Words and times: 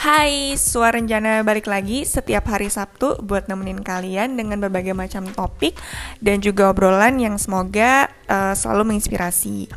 Hai, 0.00 0.56
Suara 0.56 0.96
Rencana 0.96 1.44
balik 1.44 1.68
lagi 1.68 2.08
setiap 2.08 2.48
hari 2.48 2.72
Sabtu 2.72 3.20
buat 3.20 3.52
nemenin 3.52 3.84
kalian 3.84 4.32
dengan 4.32 4.56
berbagai 4.56 4.96
macam 4.96 5.28
topik 5.28 5.76
dan 6.24 6.40
juga 6.40 6.72
obrolan 6.72 7.20
yang 7.20 7.36
semoga 7.36 8.08
uh, 8.24 8.56
selalu 8.56 8.96
menginspirasi. 8.96 9.68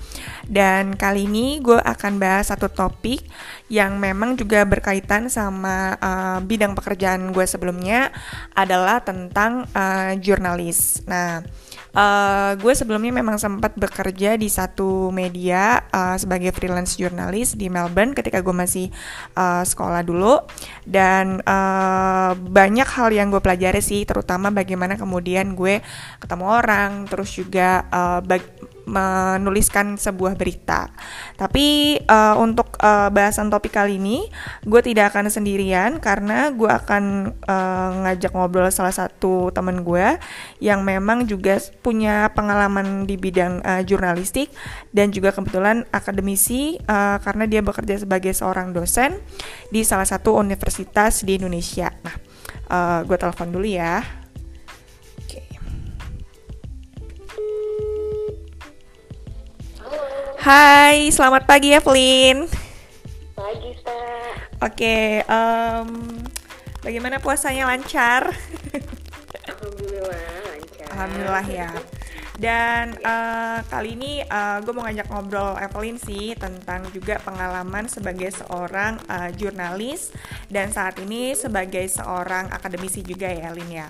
Dan 0.47 0.95
kali 0.95 1.27
ini 1.27 1.59
gue 1.59 1.75
akan 1.75 2.23
bahas 2.23 2.55
satu 2.55 2.71
topik 2.71 3.19
yang 3.67 3.99
memang 3.99 4.39
juga 4.39 4.63
berkaitan 4.63 5.27
sama 5.27 5.99
uh, 5.99 6.39
bidang 6.39 6.71
pekerjaan 6.71 7.35
gue 7.35 7.43
sebelumnya 7.43 8.07
adalah 8.55 9.03
tentang 9.03 9.67
uh, 9.75 10.15
jurnalis. 10.23 11.03
Nah, 11.03 11.43
Uh, 11.93 12.57
gue 12.57 12.73
sebelumnya 12.73 13.13
memang 13.13 13.37
sempat 13.37 13.77
bekerja 13.77 14.33
di 14.33 14.49
satu 14.49 15.13
media 15.13 15.77
uh, 15.93 16.17
sebagai 16.17 16.49
freelance 16.49 16.97
jurnalis 16.97 17.53
di 17.53 17.69
Melbourne 17.69 18.17
ketika 18.17 18.41
gue 18.41 18.49
masih 18.49 18.89
uh, 19.37 19.61
sekolah 19.61 20.01
dulu. 20.01 20.41
Dan 20.81 21.37
uh, 21.45 22.33
banyak 22.33 22.89
hal 22.89 23.13
yang 23.13 23.29
gue 23.29 23.37
pelajari 23.37 23.77
sih 23.77 24.09
terutama 24.09 24.49
bagaimana 24.49 24.97
kemudian 24.97 25.53
gue 25.53 25.85
ketemu 26.17 26.45
orang 26.49 27.05
terus 27.05 27.29
juga 27.29 27.85
uh, 27.93 28.25
menuliskan 28.83 29.95
sebuah 29.95 30.35
berita. 30.35 30.91
Tapi 31.39 31.97
uh, 32.03 32.35
untuk 32.39 32.75
uh, 32.83 33.07
bahasan 33.09 33.47
topik 33.47 33.75
kali 33.75 33.97
ini, 33.99 34.27
gue 34.63 34.81
tidak 34.83 35.15
akan 35.15 35.31
sendirian 35.31 35.97
karena 36.03 36.51
gue 36.51 36.67
akan 36.67 37.35
uh, 37.47 37.89
ngajak 38.07 38.31
ngobrol 38.35 38.67
salah 38.69 38.93
satu 38.93 39.49
temen 39.55 39.83
gue 39.83 40.19
yang 40.59 40.83
memang 40.83 41.23
juga 41.27 41.59
punya 41.79 42.31
pengalaman 42.35 43.07
di 43.07 43.15
bidang 43.15 43.63
uh, 43.63 43.81
jurnalistik 43.83 44.51
dan 44.91 45.09
juga 45.11 45.31
kebetulan 45.31 45.87
akademisi 45.91 46.79
uh, 46.87 47.19
karena 47.23 47.47
dia 47.47 47.61
bekerja 47.63 48.03
sebagai 48.03 48.35
seorang 48.35 48.75
dosen 48.75 49.19
di 49.71 49.81
salah 49.87 50.07
satu 50.07 50.35
universitas 50.35 51.23
di 51.23 51.39
Indonesia. 51.39 51.91
Nah, 52.03 52.15
uh, 52.69 52.99
gue 53.07 53.17
telepon 53.17 53.49
dulu 53.51 53.67
ya. 53.67 54.22
Hai, 60.43 61.07
selamat 61.07 61.47
pagi 61.47 61.71
Evelyn. 61.71 62.43
Pagi, 63.31 63.71
Pak. 63.79 64.59
Oke, 64.59 65.23
um, 65.23 66.19
bagaimana 66.83 67.23
puasanya 67.23 67.63
lancar? 67.71 68.27
Alhamdulillah 69.47 70.43
lancar. 70.43 70.87
Alhamdulillah 70.91 71.47
ya. 71.47 71.71
Dan 72.35 72.91
uh, 73.07 73.63
kali 73.71 73.95
ini 73.95 74.19
uh, 74.27 74.59
gue 74.59 74.75
mau 74.75 74.83
ngajak 74.83 75.07
ngobrol 75.15 75.55
Evelyn 75.63 75.95
sih 75.95 76.35
tentang 76.35 76.91
juga 76.91 77.23
pengalaman 77.23 77.87
sebagai 77.87 78.35
seorang 78.35 78.99
uh, 79.07 79.31
jurnalis 79.39 80.11
dan 80.51 80.75
saat 80.75 80.99
ini 80.99 81.39
sebagai 81.39 81.87
seorang 81.87 82.51
akademisi 82.51 82.99
juga 82.99 83.31
ya, 83.31 83.47
Evelyn 83.47 83.71
ya. 83.71 83.87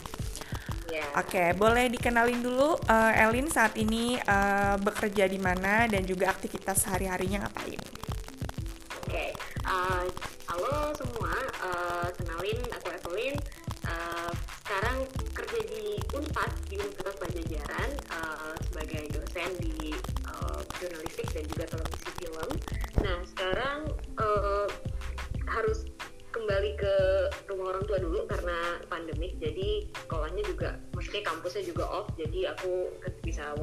Ya. 0.93 1.09
Oke, 1.17 1.57
boleh 1.57 1.89
dikenalin 1.89 2.45
dulu 2.45 2.77
uh, 2.77 3.11
Elin 3.17 3.49
saat 3.49 3.73
ini 3.81 4.13
uh, 4.29 4.77
bekerja 4.77 5.25
di 5.25 5.41
mana 5.41 5.89
dan 5.89 6.05
juga 6.05 6.29
aktivitas 6.29 6.85
sehari-harinya 6.85 7.49
ngapain? 7.49 7.81
Oke, 9.01 9.33
uh, 9.65 10.05
halo 10.53 10.93
semua, 10.93 11.33
uh, 11.65 12.05
kenalin 12.13 12.61
aku 12.77 12.93
Evelyn. 12.93 13.33
Uh, 13.89 14.29
sekarang 14.61 15.01
kerja 15.33 15.59
di 15.65 15.97
Unpad 16.13 16.51
di 16.69 16.77
Universitas 16.77 17.17
Pajajaran 17.17 17.89
uh, 18.13 18.53
sebagai 18.69 19.03
dosen 19.17 19.49
di 19.65 19.97
uh, 20.29 20.61
jurnalistik 20.77 21.25
dan 21.33 21.43
juga 21.49 21.73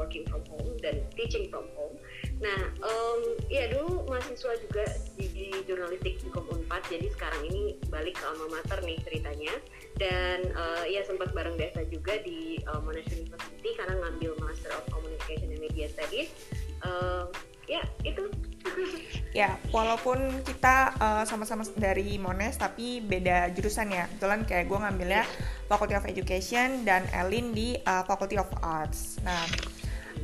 working 0.00 0.25
from 0.25 0.41
home 0.49 0.72
dan 0.81 1.05
teaching 1.12 1.53
from 1.53 1.69
home. 1.77 2.00
Nah 2.41 2.72
um, 2.81 3.21
ya 3.53 3.69
dulu 3.69 4.09
mahasiswa 4.09 4.56
juga 4.65 4.88
di, 5.21 5.28
di 5.28 5.47
jurnalistik 5.69 6.25
di 6.25 6.28
Unpad. 6.33 6.83
Jadi 6.88 7.12
sekarang 7.12 7.44
ini 7.53 7.77
balik 7.93 8.16
ke 8.16 8.25
alma 8.25 8.49
mater 8.49 8.81
nih 8.81 8.97
ceritanya. 9.05 9.53
Dan 10.00 10.49
uh, 10.56 10.89
ya 10.89 11.05
sempat 11.05 11.37
bareng 11.37 11.60
Desa 11.60 11.84
juga 11.93 12.16
di 12.25 12.56
uh, 12.65 12.81
Monash 12.81 13.12
University 13.12 13.77
karena 13.77 14.00
ngambil 14.00 14.41
Master 14.41 14.72
of 14.72 14.89
Communication 14.89 15.53
and 15.53 15.60
Media 15.60 15.87
Studies. 15.93 16.33
Uh, 16.81 17.28
ya 17.69 17.84
itu. 18.03 18.25
Ya 19.31 19.62
walaupun 19.71 20.43
kita 20.43 20.91
uh, 20.99 21.22
sama-sama 21.22 21.62
dari 21.78 22.19
Monash 22.19 22.59
tapi 22.59 22.99
beda 22.99 23.55
jurusan 23.55 23.94
ya. 23.94 24.10
Kebetulan 24.10 24.43
kayak 24.43 24.66
gue 24.66 24.78
ngambilnya 24.83 25.22
Faculty 25.71 25.94
of 25.94 26.03
Education 26.10 26.83
dan 26.83 27.06
Elin 27.15 27.55
di 27.55 27.78
uh, 27.87 28.03
Faculty 28.10 28.43
of 28.43 28.50
Arts. 28.59 29.22
Nah 29.22 29.47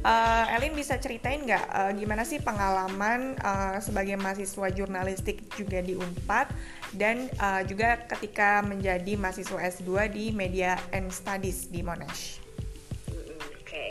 uh, 0.03 0.45
Elin 0.57 0.75
bisa 0.75 0.99
ceritain 1.01 1.45
nggak 1.45 1.67
uh, 1.73 1.93
gimana 1.97 2.27
sih 2.27 2.43
pengalaman 2.43 3.39
uh, 3.41 3.79
sebagai 3.81 4.19
mahasiswa 4.19 4.67
jurnalistik 4.73 5.47
juga 5.55 5.81
di 5.81 5.97
Unpad 5.97 6.51
dan 6.97 7.31
uh, 7.41 7.63
juga 7.65 8.03
ketika 8.05 8.61
menjadi 8.65 9.17
mahasiswa 9.17 9.57
S2 9.57 10.13
di 10.13 10.25
Media 10.35 10.77
and 10.93 11.09
Studies 11.13 11.71
di 11.71 11.81
Monash 11.81 12.43
Oke, 13.09 13.63
okay. 13.63 13.89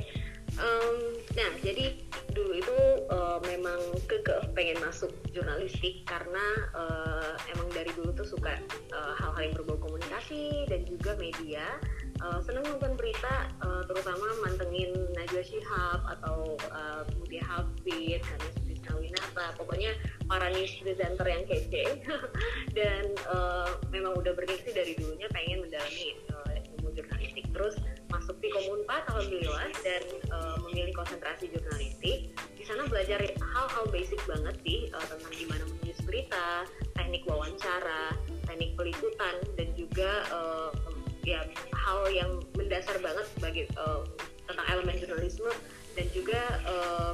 um, 0.59 1.15
nah 1.35 1.51
jadi 1.61 1.95
dulu 2.35 2.51
itu 2.59 2.79
uh, 3.07 3.39
memang 3.47 3.79
kekeh 4.11 4.51
pengen 4.51 4.75
masuk 4.83 5.11
jurnalistik 5.31 6.03
karena 6.03 6.45
uh, 6.75 7.33
emang 7.55 7.71
dari 7.71 7.91
dulu 7.95 8.11
tuh 8.11 8.27
suka 8.27 8.59
hal-hal 8.91 9.39
uh, 9.39 9.43
yang 9.43 9.55
berbau 9.55 9.79
komunikasi 9.79 10.67
dan 10.67 10.83
juga 10.83 11.15
media 11.15 11.63
uh, 12.25 12.39
seneng 12.41 12.65
nonton 12.65 12.97
berita 12.97 13.53
uh, 13.61 13.85
terutama 13.85 14.25
mantengin 14.41 14.91
Najwa 15.13 15.43
Shihab 15.45 16.01
atau 16.17 16.57
uh, 16.73 17.05
Mutia 17.21 17.45
Hafid 17.45 18.25
karena 18.85 19.01
Winata 19.01 19.45
pokoknya 19.57 19.91
para 20.25 20.49
news 20.53 20.73
presenter 20.81 21.25
yang 21.29 21.43
kece. 21.45 21.85
Dan 22.77 23.13
uh, 23.29 23.69
memang 23.93 24.17
udah 24.17 24.33
berniksi 24.33 24.73
dari 24.73 24.93
dulunya 24.97 25.29
pengen 25.33 25.65
mendalami 25.65 26.17
uh, 26.33 26.53
jurnalistik. 26.95 27.45
Terus 27.51 27.75
masuk 28.07 28.39
di 28.39 28.47
Komunpa 28.47 29.03
alhamdulillah 29.11 29.67
dan 29.83 30.03
uh, 30.31 30.55
memilih 30.63 30.95
konsentrasi 30.95 31.51
jurnalistik. 31.51 32.31
Di 32.55 32.63
sana 32.63 32.87
belajar 32.87 33.19
hal-hal 33.27 33.85
basic 33.91 34.17
banget 34.23 34.55
sih 34.63 34.87
uh, 34.95 35.03
tentang 35.03 35.33
gimana 35.35 35.63
menulis 35.67 35.99
berita 36.07 36.63
teknik 36.95 37.27
wawancara 37.27 38.15
teknik 38.47 38.71
peliputan 38.79 39.35
dan 39.59 39.67
juga 39.75 40.23
uh, 40.31 40.71
ya 41.25 41.41
hal 41.73 41.99
yang 42.13 42.31
mendasar 42.53 43.01
banget 43.01 43.25
sebagai 43.33 43.65
uh, 43.75 44.05
tentang 44.45 44.65
elemen 44.69 44.95
jurnalisme 45.01 45.49
dan 45.97 46.05
juga 46.13 46.39
uh, 46.69 47.13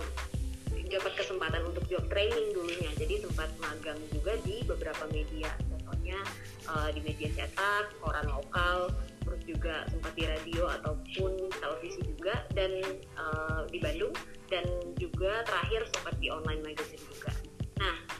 dapat 0.91 1.15
kesempatan 1.15 1.63
untuk 1.63 1.87
job 1.87 2.03
training 2.11 2.51
dulunya. 2.51 2.91
Jadi 2.99 3.23
sempat 3.23 3.47
magang 3.63 3.97
juga 4.11 4.35
di 4.43 4.59
beberapa 4.67 5.07
media. 5.15 5.47
Contohnya 5.71 6.19
uh, 6.67 6.91
di 6.91 6.99
media 6.99 7.31
cetak 7.31 7.95
koran 8.03 8.27
lokal 8.27 8.91
terus 9.23 9.41
juga 9.47 9.87
sempat 9.87 10.11
di 10.17 10.27
radio 10.27 10.67
ataupun 10.67 11.47
televisi 11.63 12.03
juga 12.03 12.43
dan 12.51 12.83
uh, 13.15 13.63
di 13.71 13.79
Bandung. 13.79 14.11
Dan 14.51 14.67
juga 14.99 15.47
terakhir 15.47 15.87
sempat 15.95 16.19
di 16.19 16.27
online 16.27 16.59
magazine 16.59 16.99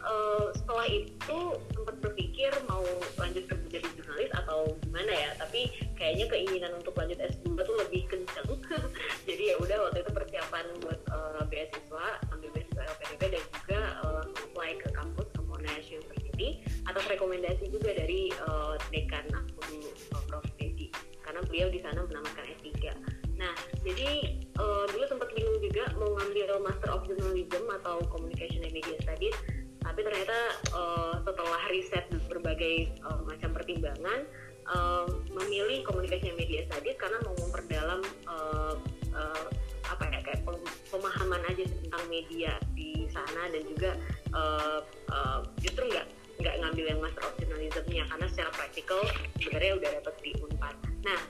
uh, 0.05 0.49
setelah 0.53 0.87
itu 0.89 1.39
sempat 1.73 1.95
berpikir 2.01 2.51
mau 2.69 2.83
lanjut 3.17 3.45
kerja 3.47 3.67
jadi 3.71 3.87
jurnalis 3.95 4.31
atau 4.35 4.75
gimana 4.83 5.11
ya, 5.11 5.29
tapi 5.39 5.71
kayaknya 5.95 6.25
keinginan 6.27 6.71
untuk 6.77 6.93
lanjut 6.97 7.17
S2 7.17 7.55
tuh 7.61 7.75
lebih 7.87 8.03
kenceng. 8.09 8.49
jadi 9.29 9.43
ya 9.53 9.55
udah 9.61 9.77
waktu 9.89 10.03
itu 10.03 10.11
persiapan 10.11 10.65
buat 10.83 10.99
uh, 11.13 11.43
beasiswa, 11.47 12.05
ambil 12.35 12.49
beasiswa 12.51 12.83
LPDP 12.83 13.21
dan 13.37 13.43
juga 13.55 13.79
uh, 14.03 14.23
apply 14.49 14.71
ke 14.81 14.89
kampus 14.91 15.27
ke 15.31 15.41
Monash 15.45 15.87
University 15.89 16.59
atas 16.89 17.05
rekomendasi 17.07 17.69
juga 17.69 17.93
dari 17.95 18.33
uh, 18.49 18.75
dekan 18.89 19.25
aku 19.31 19.59
dulu 19.69 19.89
Prof 20.27 20.45
karena 21.31 21.47
beliau 21.47 21.71
di 21.71 21.79
sana 21.79 22.03
menamakan 22.03 22.43
S3. 22.59 22.91
Nah, 23.39 23.55
jadi 23.87 24.35
uh, 24.59 24.83
dulu 24.91 25.03
sempat 25.07 25.31
bingung 25.31 25.63
juga 25.63 25.87
mau 25.95 26.11
ngambil 26.19 26.59
Master 26.59 26.91
of 26.91 27.07
Journalism 27.07 27.63
atau 27.81 28.03
Communication 28.11 28.67
and 28.67 28.75
Media 28.75 28.99
Studies, 28.99 29.33
tapi 29.81 29.99
ternyata 30.05 30.37
uh, 30.73 31.15
setelah 31.25 31.61
riset 31.73 32.05
berbagai 32.29 32.89
uh, 33.05 33.21
macam 33.25 33.49
pertimbangan, 33.53 34.25
uh, 34.69 35.05
memilih 35.41 35.83
and 35.85 36.37
Media 36.37 36.61
Studies 36.69 36.97
karena 36.97 37.17
mau 37.25 37.35
memperdalam 37.41 38.01
uh, 38.29 38.75
uh, 39.15 39.45
apa 39.91 40.03
ya 40.07 40.19
kayak 40.23 40.41
pemahaman 40.87 41.41
aja 41.51 41.67
tentang 41.67 42.03
media 42.07 42.55
di 42.71 43.09
sana 43.11 43.51
dan 43.51 43.63
juga 43.67 43.91
uh, 44.31 44.79
uh, 45.11 45.39
justru 45.59 45.83
nggak 45.91 46.07
nggak 46.41 46.55
ngambil 46.63 46.85
yang 46.87 46.99
master 47.03 47.23
of 47.27 47.35
journalismnya 47.37 48.03
karena 48.07 48.25
secara 48.31 48.49
praktikal 48.55 49.01
sebenarnya 49.37 49.73
udah 49.77 49.89
dapet 49.99 50.15
di 50.23 50.31
Unpad. 50.39 50.75
Nah 51.05 51.21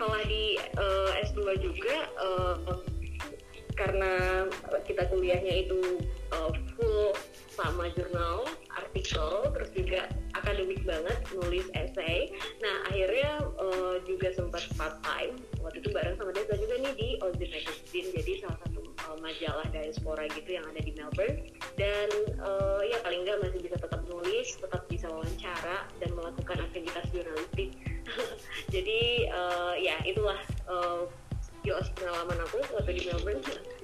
setelah 0.00 0.22
di 0.24 0.56
uh, 0.80 1.12
eh, 1.12 1.28
S2 1.28 1.60
juga 1.60 1.96
uh, 2.16 2.56
karena 3.76 4.44
kita 4.88 5.04
kuliahnya 5.12 5.68
itu 5.68 6.00
uh, 6.32 6.48
full 6.72 7.12
sama 7.60 7.92
jurnal, 7.92 8.48
artikel, 8.72 9.28
terus 9.52 9.70
juga 9.76 10.08
akademik 10.32 10.80
banget. 10.88 11.18
nulis 11.36 11.68
essay. 11.76 12.32
Nah 12.64 12.88
akhirnya 12.88 13.44
uh, 13.60 13.96
juga 14.08 14.32
sempat 14.32 14.64
part 14.74 14.96
time. 15.04 15.36
Waktu 15.60 15.84
itu 15.84 15.92
bareng 15.92 16.16
sama 16.16 16.32
Desa 16.32 16.56
juga 16.56 16.74
nih 16.80 16.92
di 16.96 17.08
Ozzy 17.20 17.46
Magazine 17.46 18.08
jadi 18.16 18.32
salah 18.42 18.58
satu 18.64 18.80
uh, 18.82 19.18
majalah 19.20 19.66
diaspora 19.70 20.24
gitu 20.32 20.56
yang 20.56 20.64
ada 20.66 20.80
di 20.80 20.92
Melbourne. 20.96 21.38
Dan 21.76 22.08
uh, 22.40 22.82
ya 22.82 22.98
paling 23.04 23.22
nggak 23.28 23.38
masih 23.44 23.60
bisa 23.60 23.76
tetap 23.76 24.02
nulis 24.08 24.48
tetap 24.58 24.82
bisa 24.88 25.06
wawancara 25.06 25.86
dan 26.00 26.10
melakukan 26.16 26.58
aktivitas 26.64 27.06
jurnalistik. 27.12 27.76
Jadi 28.74 29.30
uh, 29.30 29.74
ya 29.78 30.00
itulah 30.08 30.40
uh, 30.66 31.06
pengalaman 32.00 32.40
aku 32.48 32.58
waktu 32.74 32.90
di 32.96 33.02
Melbourne 33.06 33.44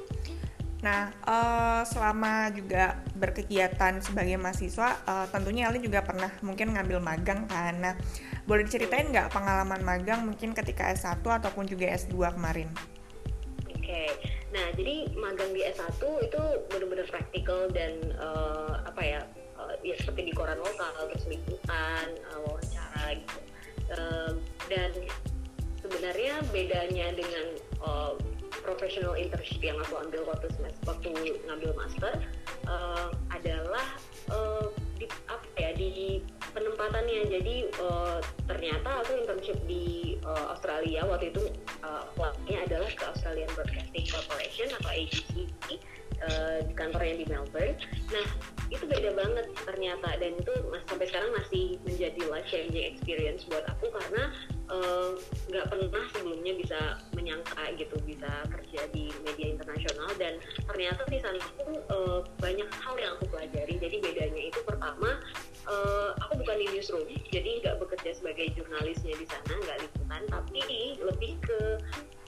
Nah, 0.85 1.09
uh, 1.25 1.83
selama 1.89 2.53
juga 2.53 3.01
berkegiatan 3.17 3.97
sebagai 4.05 4.37
mahasiswa, 4.37 5.01
uh, 5.09 5.27
tentunya 5.33 5.73
Ali 5.73 5.81
juga 5.81 6.05
pernah 6.05 6.29
mungkin 6.45 6.77
ngambil 6.77 7.01
magang 7.01 7.49
kan. 7.49 7.81
Nah, 7.81 7.95
boleh 8.45 8.69
diceritain 8.69 9.09
nggak 9.09 9.33
pengalaman 9.33 9.81
magang 9.81 10.29
mungkin 10.29 10.53
ketika 10.53 10.93
S1 10.93 11.25
ataupun 11.25 11.65
juga 11.65 11.89
S2 11.97 12.37
kemarin? 12.37 12.69
Oke, 13.73 13.81
okay. 13.81 14.09
nah 14.53 14.67
jadi 14.77 15.09
magang 15.17 15.51
di 15.57 15.65
S1 15.65 16.03
itu 16.03 16.43
benar-benar 16.69 17.07
praktikal 17.09 17.71
dan 17.73 17.97
uh, 18.21 18.85
apa 18.85 19.03
ya, 19.03 19.21
uh, 19.57 19.75
ya 19.81 19.97
seperti 19.97 20.29
di 20.29 20.33
koran 20.37 20.61
lokal, 20.61 20.93
terus 21.09 21.25
uh, 21.73 22.39
wawancara 22.45 23.17
gitu. 23.17 23.39
Uh, 23.87 24.33
dan 24.67 24.91
sebenarnya 25.81 26.43
bedanya 26.51 27.07
dengan 27.15 27.47
uh, 27.79 28.19
professional 28.67 29.15
internship 29.15 29.63
yang 29.63 29.79
aku 29.79 29.95
ambil 30.03 30.27
waktu 30.27 30.51
semester 30.59 30.83
waktu 30.91 31.39
ngambil 31.47 31.71
master 31.79 32.13
uh, 32.67 33.15
adalah 33.31 33.87
uh, 34.35 34.67
di 34.99 35.07
apa 35.31 35.47
ya 35.55 35.71
di 35.79 36.19
penempatannya. 36.51 37.31
Jadi 37.31 37.71
uh, 37.79 38.19
ternyata 38.51 39.07
aku 39.07 39.23
internship 39.23 39.59
di 39.71 40.19
uh, 40.27 40.51
Australia. 40.51 41.07
Waktu 41.07 41.31
itu 41.31 41.47
uh, 41.87 42.05
adalah 42.67 42.91
ke 42.91 43.05
Australian 43.07 43.47
Broadcasting 43.55 44.07
Corporation 44.11 44.69
atau 44.83 44.91
ABC 44.91 45.47
uh, 46.27 46.59
di 46.67 46.75
kantornya 46.75 47.23
di 47.23 47.27
Melbourne. 47.31 47.79
Nah 48.11 48.27
itu 48.73 48.85
beda 48.91 49.15
banget 49.15 49.47
ternyata. 49.63 50.19
Dan 50.19 50.35
itu 50.35 50.53
mas, 50.73 50.83
sampai 50.91 51.07
sekarang 51.07 51.31
masih 51.39 51.79
menjadi 51.87 52.21
life 52.27 52.49
changing 52.51 52.87
experience 52.91 53.47
buat 53.47 53.63
aku 53.71 53.87
karena 53.95 54.35
nggak 55.47 55.65
uh, 55.65 55.71
pernah 55.71 56.05
sebelumnya 56.11 56.53
bisa 56.59 56.81
menyangka 57.15 57.65
gitu 57.79 57.97
bisa 58.03 58.31
kerja 58.51 58.83
di 58.91 59.11
media 59.23 59.47
internasional. 59.55 60.11
Dan 60.19 60.43
ternyata 60.67 61.07
di 61.07 61.19
sana 61.23 61.41
pun 61.59 61.79
uh, 61.91 62.21
banyak 62.43 62.69
hal 62.69 62.95
yang 62.99 63.15
aku 63.19 63.31
pelajari. 63.31 63.79
Jadi 63.79 63.97
bedanya 64.03 64.43
itu 64.51 64.61
pertama 64.67 65.23
uh, 65.71 66.11
aku 66.27 66.43
bukan 66.43 66.57
di 66.63 66.67
newsroom 66.75 67.07
jadi 67.31 67.63
nggak 67.63 67.77
bekerja 67.83 68.11
sebagai 68.19 68.51
jurnalisnya 68.55 69.15
di 69.15 69.27
sana 69.27 69.53
nggak 69.55 69.79
liputan. 69.87 70.23
Tapi 70.31 70.63
lebih 71.03 71.33
ke 71.43 71.61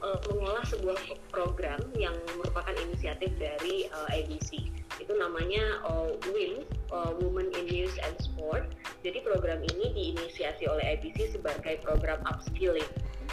uh, 0.02 0.19
mengolah 0.31 0.64
sebuah 0.67 0.99
program 1.31 1.81
yang 1.99 2.14
merupakan 2.38 2.75
inisiatif 2.87 3.34
dari 3.38 3.91
uh, 3.91 4.08
ABC 4.14 4.79
itu 4.99 5.12
namanya 5.14 5.79
uh, 5.87 6.11
WIN 6.34 6.67
uh, 6.91 7.14
Women 7.23 7.55
in 7.55 7.70
News 7.70 7.94
and 8.02 8.19
Sport 8.19 8.75
jadi 9.02 9.18
program 9.22 9.62
ini 9.62 9.94
diinisiasi 9.94 10.66
oleh 10.66 10.98
ABC 10.98 11.38
sebagai 11.38 11.78
program 11.82 12.18
upskilling 12.26 12.86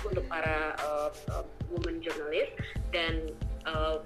untuk 0.05 0.25
para 0.29 0.77
uh, 0.85 1.09
uh, 1.33 1.45
women 1.73 2.03
journalist 2.03 2.53
dan 2.93 3.33
uh, 3.65 4.03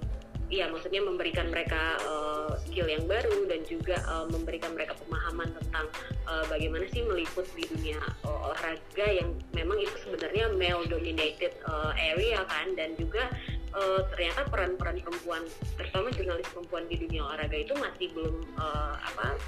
ya 0.50 0.66
maksudnya 0.66 0.98
memberikan 0.98 1.46
mereka 1.46 1.94
uh, 2.10 2.58
skill 2.66 2.90
yang 2.90 3.06
baru 3.06 3.46
dan 3.46 3.62
juga 3.70 4.02
uh, 4.10 4.26
memberikan 4.26 4.74
mereka 4.74 4.98
pemahaman 4.98 5.46
tentang 5.62 5.86
uh, 6.26 6.42
bagaimana 6.50 6.90
sih 6.90 7.06
meliput 7.06 7.46
di 7.54 7.62
dunia 7.70 8.02
uh, 8.26 8.50
olahraga 8.50 9.06
yang 9.06 9.30
memang 9.54 9.78
itu 9.78 9.94
sebenarnya 10.02 10.50
male 10.58 10.90
dominated 10.90 11.54
uh, 11.70 11.94
area 11.94 12.42
kan 12.50 12.74
dan 12.74 12.98
juga 12.98 13.30
uh, 13.78 14.02
ternyata 14.10 14.42
peran-peran 14.50 14.98
perempuan 14.98 15.42
terutama 15.78 16.10
jurnalis 16.18 16.48
perempuan 16.50 16.84
di 16.90 16.98
dunia 16.98 17.30
olahraga 17.30 17.54
itu 17.54 17.74
masih 17.78 18.10
belum 18.10 18.42
uh, 18.58 18.98
apa 18.98 19.38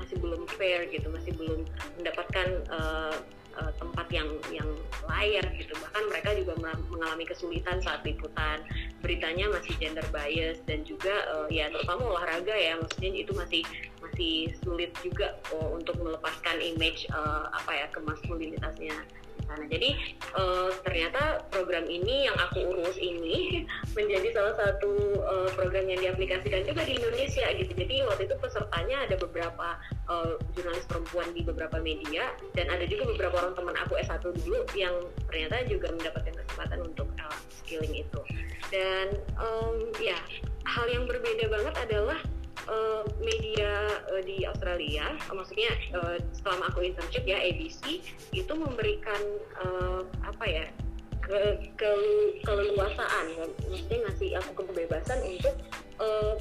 masih 0.00 0.16
belum 0.16 0.48
fair 0.56 0.88
gitu 0.88 1.12
masih 1.12 1.36
belum 1.36 1.68
mendapatkan 2.00 2.48
uh, 2.72 3.14
uh, 3.60 3.72
tempat 3.76 4.06
yang 4.08 4.28
yang 4.48 4.68
layak 5.04 5.46
gitu. 5.60 5.76
Bahkan 5.76 6.02
mereka 6.08 6.30
juga 6.34 6.56
mengalami 6.88 7.24
kesulitan 7.28 7.78
saat 7.84 8.00
liputan. 8.02 8.64
Beritanya 9.04 9.52
masih 9.52 9.76
gender 9.76 10.04
bias 10.08 10.64
dan 10.64 10.82
juga 10.88 11.12
uh, 11.36 11.48
ya 11.52 11.68
terutama 11.68 12.16
olahraga 12.16 12.56
ya. 12.56 12.80
Maksudnya 12.80 13.10
itu 13.12 13.32
masih 13.36 13.62
masih 14.00 14.34
sulit 14.64 14.90
juga 15.04 15.36
uh, 15.52 15.70
untuk 15.76 16.00
melepaskan 16.00 16.58
image 16.58 17.04
uh, 17.12 17.52
apa 17.52 17.70
ya 17.70 17.86
kemaskulinitasnya 17.92 18.96
sana. 19.50 19.66
Jadi 19.66 19.90
uh, 20.38 20.70
ternyata 20.86 21.42
program 21.50 21.90
ini 21.90 22.30
yang 22.30 22.36
aku 22.38 22.62
urus 22.70 22.94
ini 23.02 23.66
menjadi 23.98 24.30
salah 24.30 24.54
satu 24.54 25.18
uh, 25.18 25.50
program 25.58 25.90
yang 25.90 25.98
diaplikasikan 25.98 26.62
juga 26.62 26.86
di 26.86 27.02
Indonesia 27.02 27.46
gitu. 27.58 27.72
Jadi 27.74 28.06
waktu 28.06 28.30
itu 28.30 28.36
pesertanya 28.38 29.10
ada 29.10 29.18
beberapa 29.18 29.68
uh, 30.06 30.38
jurnalis 30.54 30.86
perempuan 30.86 31.28
di 31.34 31.42
beberapa 31.42 31.82
media 31.82 32.30
dan 32.54 32.70
ada 32.70 32.86
juga 32.86 33.10
beberapa 33.10 33.42
orang 33.42 33.54
teman 33.58 33.76
aku 33.82 33.98
S1 33.98 34.22
dulu 34.22 34.62
yang 34.78 34.94
ternyata 35.26 35.66
juga 35.66 35.90
mendapatkan 35.90 36.34
kesempatan 36.38 36.78
untuk 36.86 37.10
uh, 37.18 37.38
skilling 37.50 38.06
itu. 38.06 38.20
Dan 38.70 39.18
um, 39.34 39.90
ya 39.98 40.18
hal 40.70 40.86
yang 40.86 41.10
berbeda 41.10 41.50
banget 41.50 41.74
adalah 41.90 42.22
uh, 42.68 43.02
media 43.22 44.00
uh, 44.12 44.22
di 44.24 44.44
Australia, 44.44 45.16
uh, 45.30 45.34
maksudnya 45.34 45.70
uh, 45.96 46.16
selama 46.42 46.68
aku 46.72 46.84
internship 46.84 47.24
ya 47.24 47.38
ABC 47.40 48.04
itu 48.34 48.52
memberikan 48.52 49.20
uh, 49.62 50.02
apa 50.26 50.44
ya 50.44 50.66
ke, 51.20 51.70
ke 51.78 51.92
keleluasaan, 52.42 53.26
maksudnya 53.70 53.98
ngasih 54.08 54.28
aku 54.42 54.66
kebebasan 54.66 55.18
untuk 55.24 55.54
uh, 56.02 56.34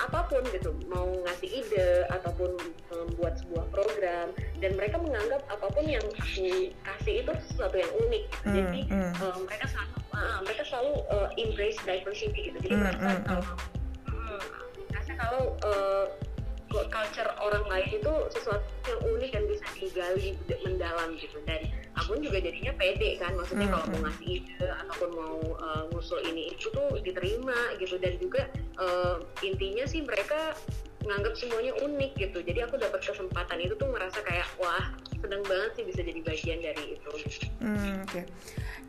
apa 0.00 0.24
pun 0.24 0.40
gitu, 0.50 0.72
mau 0.88 1.04
ngasih 1.28 1.62
ide 1.62 2.08
ataupun 2.08 2.56
membuat 2.88 3.36
sebuah 3.44 3.66
program 3.68 4.32
dan 4.58 4.72
mereka 4.74 4.96
menganggap 4.96 5.44
apa 5.52 5.68
pun 5.68 5.84
yang 5.84 6.02
aku 6.16 6.72
kasih 6.72 7.14
itu 7.20 7.32
sesuatu 7.52 7.76
yang 7.76 7.92
unik. 8.08 8.24
Gitu. 8.24 8.46
Hmm, 8.48 8.54
Jadi 8.56 8.80
hmm. 8.88 9.12
Uh, 9.20 9.36
mereka 9.44 9.66
selalu 9.68 9.92
uh, 10.16 10.38
mereka 10.42 10.62
selalu 10.64 10.92
uh, 11.12 11.28
embrace 11.36 11.78
diversity 11.84 12.40
gitu. 12.50 12.58
Jadi 12.64 12.74
hmm, 12.74 12.82
mereka 12.88 13.04
hmm, 13.04 13.24
kalau 13.28 13.44
hmm 13.44 13.81
kalau 15.22 15.54
uh, 15.62 16.06
culture 16.72 17.28
orang 17.44 17.64
lain 17.68 18.00
itu 18.00 18.14
sesuatu 18.32 18.64
yang 18.88 19.00
unik 19.04 19.30
dan 19.36 19.44
bisa 19.44 19.66
digali 19.76 20.28
mendalam 20.64 21.08
gitu. 21.20 21.36
Dan 21.44 21.68
aku 22.00 22.16
juga 22.18 22.40
jadinya 22.40 22.72
pede 22.80 23.20
kan 23.20 23.36
maksudnya 23.36 23.68
mm 23.68 23.76
-hmm. 23.76 23.84
kalau 23.84 23.92
mau 23.92 24.00
ngasih 24.08 24.26
ide 24.40 24.56
ataupun 24.64 25.10
mau 25.12 25.36
uh, 25.60 25.84
ngusul 25.92 26.24
ini 26.24 26.56
itu 26.56 26.72
tuh 26.72 26.96
diterima 27.04 27.76
gitu. 27.76 28.00
Dan 28.00 28.16
juga 28.16 28.48
uh, 28.80 29.20
intinya 29.44 29.84
sih 29.84 30.00
mereka 30.00 30.56
nganggap 31.04 31.34
semuanya 31.36 31.76
unik 31.84 32.12
gitu. 32.16 32.38
Jadi 32.40 32.58
aku 32.64 32.80
dapat 32.80 33.04
kesempatan 33.04 33.58
itu 33.60 33.74
tuh 33.76 33.90
merasa 33.92 34.24
kayak 34.24 34.48
wah 34.56 34.96
seneng 35.22 35.42
banget 35.46 35.70
sih 35.78 35.84
bisa 35.86 36.00
jadi 36.02 36.20
bagian 36.20 36.58
dari 36.58 36.84
itu 36.98 37.10
hmm, 37.62 38.02
oke 38.02 38.10
okay. 38.10 38.24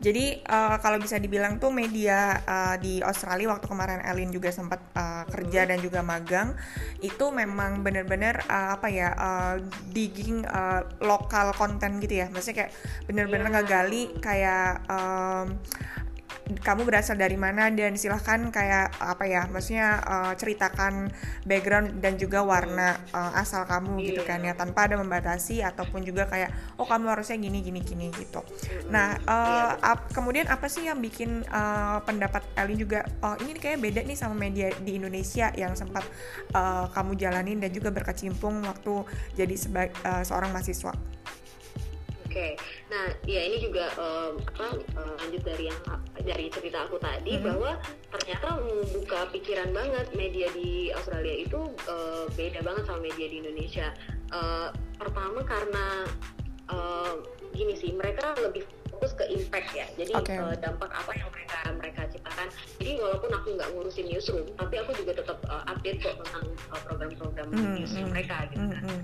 jadi 0.02 0.42
uh, 0.50 0.76
kalau 0.82 0.98
bisa 0.98 1.22
dibilang 1.22 1.62
tuh 1.62 1.70
media 1.70 2.42
uh, 2.42 2.76
di 2.76 2.98
Australia 3.00 3.54
waktu 3.54 3.66
kemarin 3.70 4.02
Elin 4.02 4.34
juga 4.34 4.50
sempat 4.50 4.82
uh, 4.98 5.22
kerja 5.30 5.64
hmm. 5.64 5.70
dan 5.70 5.78
juga 5.78 6.00
magang 6.02 6.48
itu 7.00 7.24
memang 7.30 7.86
benar-benar 7.86 8.42
uh, 8.50 8.74
apa 8.74 8.90
ya 8.90 9.14
uh, 9.14 9.56
digging 9.94 10.42
uh, 10.50 10.82
lokal 11.00 11.54
konten 11.54 12.02
gitu 12.02 12.20
ya 12.20 12.26
maksudnya 12.34 12.66
kayak 12.66 12.72
benar-benar 13.06 13.48
yeah. 13.48 13.54
ngegali 13.54 14.02
kayak 14.18 14.70
um, 14.90 15.54
kamu 16.60 16.84
berasal 16.84 17.16
dari 17.16 17.40
mana 17.40 17.72
dan 17.72 17.96
silahkan 17.96 18.36
kayak 18.52 19.00
apa 19.00 19.24
ya 19.24 19.48
maksudnya 19.48 20.00
uh, 20.04 20.32
ceritakan 20.36 21.08
background 21.48 22.04
dan 22.04 22.20
juga 22.20 22.44
warna 22.44 23.00
uh, 23.16 23.32
asal 23.40 23.64
kamu 23.64 23.96
yeah. 23.96 24.06
gitu 24.12 24.22
kan 24.28 24.44
ya 24.44 24.52
tanpa 24.52 24.84
ada 24.84 25.00
membatasi 25.00 25.64
ataupun 25.64 26.04
juga 26.04 26.28
kayak 26.28 26.52
oh 26.76 26.84
kamu 26.84 27.16
harusnya 27.16 27.40
gini 27.40 27.64
gini 27.64 27.80
gini 27.80 28.12
gitu 28.12 28.44
nah 28.92 29.16
uh, 29.24 29.72
yeah. 29.80 29.96
ap, 29.96 30.12
kemudian 30.12 30.44
apa 30.52 30.68
sih 30.68 30.84
yang 30.84 31.00
bikin 31.00 31.48
uh, 31.48 32.04
pendapat 32.04 32.44
Elin 32.60 32.76
juga 32.76 33.08
oh 33.24 33.40
ini 33.40 33.56
kayak 33.56 33.80
beda 33.80 34.00
nih 34.04 34.16
sama 34.18 34.36
media 34.36 34.68
di 34.84 35.00
Indonesia 35.00 35.48
yang 35.56 35.72
sempat 35.72 36.04
uh, 36.52 36.92
kamu 36.92 37.16
jalanin 37.16 37.56
dan 37.56 37.72
juga 37.72 37.88
berkecimpung 37.88 38.60
waktu 38.68 38.94
jadi 39.32 39.54
uh, 40.04 40.22
seorang 40.22 40.52
mahasiswa 40.52 40.92
okay. 42.34 42.52
nah 42.90 43.06
ya 43.30 43.40
ini 43.46 43.62
juga 43.62 43.86
um, 43.94 44.42
apa 44.42 44.82
uh, 44.98 45.14
lanjut 45.22 45.42
dari 45.46 45.70
yang 45.70 45.80
dari 46.18 46.50
cerita 46.50 46.90
aku 46.90 46.98
tadi 46.98 47.38
mm-hmm. 47.38 47.46
bahwa 47.46 47.70
ternyata 48.10 48.48
membuka 48.58 49.20
pikiran 49.30 49.70
banget 49.70 50.06
media 50.18 50.50
di 50.50 50.90
Australia 50.90 51.34
itu 51.46 51.70
uh, 51.86 52.26
beda 52.34 52.60
banget 52.66 52.82
sama 52.90 53.00
media 53.06 53.26
di 53.30 53.36
Indonesia. 53.38 53.94
Uh, 54.34 54.74
pertama 54.98 55.46
karena 55.46 55.86
uh, 56.74 57.22
gini 57.54 57.78
sih 57.78 57.94
mereka 57.94 58.34
lebih 58.42 58.66
fokus 58.90 59.14
ke 59.14 59.24
impact 59.30 59.68
ya 59.74 59.86
jadi 59.94 60.12
okay. 60.16 60.38
uh, 60.38 60.54
dampak 60.58 60.90
apa 60.90 61.12
yang 61.14 61.28
mereka 61.30 61.58
mereka 61.76 62.00
ciptakan 62.10 62.48
jadi 62.82 62.98
walaupun 62.98 63.30
aku 63.30 63.46
nggak 63.54 63.68
ngurusin 63.74 64.06
newsroom 64.10 64.46
tapi 64.58 64.74
aku 64.82 64.90
juga 64.98 65.22
tetap 65.22 65.38
uh, 65.46 65.62
update 65.70 66.02
kok 66.02 66.18
tentang 66.24 66.46
program-program 66.88 67.46
uh, 67.50 67.54
mm 67.54 67.62
-hmm. 67.62 67.74
newsroom 67.78 68.08
mereka 68.10 68.36
gitu 68.50 68.64
kan 68.64 68.82
mm 68.82 68.90
-hmm. 68.90 69.00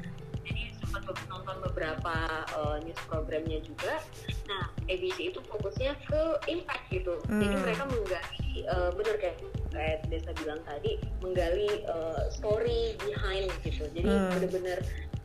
Sempat 0.91 1.17
nonton 1.31 1.57
beberapa 1.71 2.15
uh, 2.59 2.77
news 2.83 2.99
programnya 3.07 3.63
juga. 3.63 4.03
Nah, 4.51 4.69
ABC 4.91 5.31
itu 5.31 5.41
fokusnya 5.47 5.95
ke 6.05 6.23
impact 6.51 6.85
gitu. 6.91 7.15
Hmm. 7.31 7.41
Jadi 7.41 7.55
mereka 7.63 7.83
menggali, 7.87 8.53
uh, 8.67 8.91
bener 8.95 9.17
kayak 9.23 9.37
kayak 9.71 9.99
Desa 10.11 10.35
bilang 10.43 10.61
tadi, 10.67 10.99
menggali 11.23 11.71
uh, 11.87 12.27
story 12.35 12.99
behind 13.01 13.49
gitu. 13.63 13.87
Jadi 13.95 14.11
hmm. 14.11 14.29
bener-bener 14.37 14.79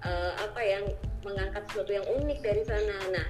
uh, 0.05 0.31
apa 0.45 0.61
yang 0.61 0.85
mengangkat 1.25 1.65
sesuatu 1.73 1.91
yang 1.91 2.05
unik 2.21 2.39
dari 2.45 2.63
sana. 2.63 2.97
Nah, 3.09 3.25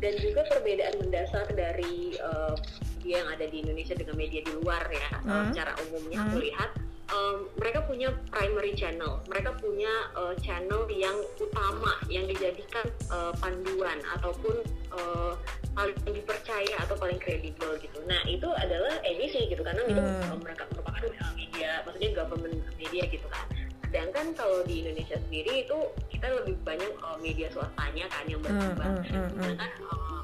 dan 0.00 0.16
juga 0.20 0.44
perbedaan 0.48 1.00
mendasar 1.00 1.48
dari 1.52 2.16
uh, 2.20 2.56
media 3.04 3.20
yang 3.20 3.28
ada 3.36 3.44
di 3.52 3.56
Indonesia 3.60 3.92
dengan 3.92 4.16
media 4.16 4.40
di 4.40 4.52
luar 4.56 4.84
ya, 4.88 5.08
hmm. 5.20 5.52
secara 5.52 5.72
umumnya 5.88 6.20
hmm. 6.24 6.32
melihat 6.32 6.70
um, 7.12 7.48
mereka 7.60 7.84
punya 7.84 8.08
primary 8.32 8.72
channel, 8.72 9.20
mereka 9.28 9.52
punya 9.60 9.90
uh, 10.16 10.34
channel 10.40 10.88
yang 10.88 11.16
utama 11.36 11.92
yang 12.08 12.24
dijadikan 12.24 12.86
uh, 13.12 13.32
panduan 13.36 13.98
ataupun 14.16 14.56
uh, 14.94 15.32
paling 15.74 15.96
dipercaya 16.06 16.74
atau 16.80 16.94
paling 16.96 17.18
kredibel 17.20 17.76
gitu. 17.82 17.98
Nah 18.06 18.22
itu 18.24 18.46
adalah 18.56 18.94
ABC 19.04 19.50
gitu 19.50 19.60
karena 19.60 19.82
hmm. 19.84 19.92
itu 19.92 20.00
uh, 20.00 20.38
mereka 20.40 20.62
merupakan 20.72 21.02
media, 21.36 21.82
maksudnya 21.84 22.10
government 22.16 22.56
media 22.78 23.04
gitu 23.10 23.26
kan. 23.28 23.44
Sedangkan 23.90 24.26
kalau 24.34 24.58
di 24.66 24.82
Indonesia 24.82 25.18
sendiri 25.28 25.66
itu 25.66 25.78
kita 26.10 26.26
lebih 26.42 26.56
banyak 26.66 26.92
uh, 27.02 27.18
media 27.20 27.46
swastanya 27.52 28.06
kan 28.10 28.24
yang 28.26 28.40
berkembang. 28.42 29.02
Hmm, 29.02 29.06
hmm, 29.06 29.12
hmm, 29.12 29.28
hmm. 29.28 29.42
Sedangkan 29.42 29.70
uh, 29.90 30.22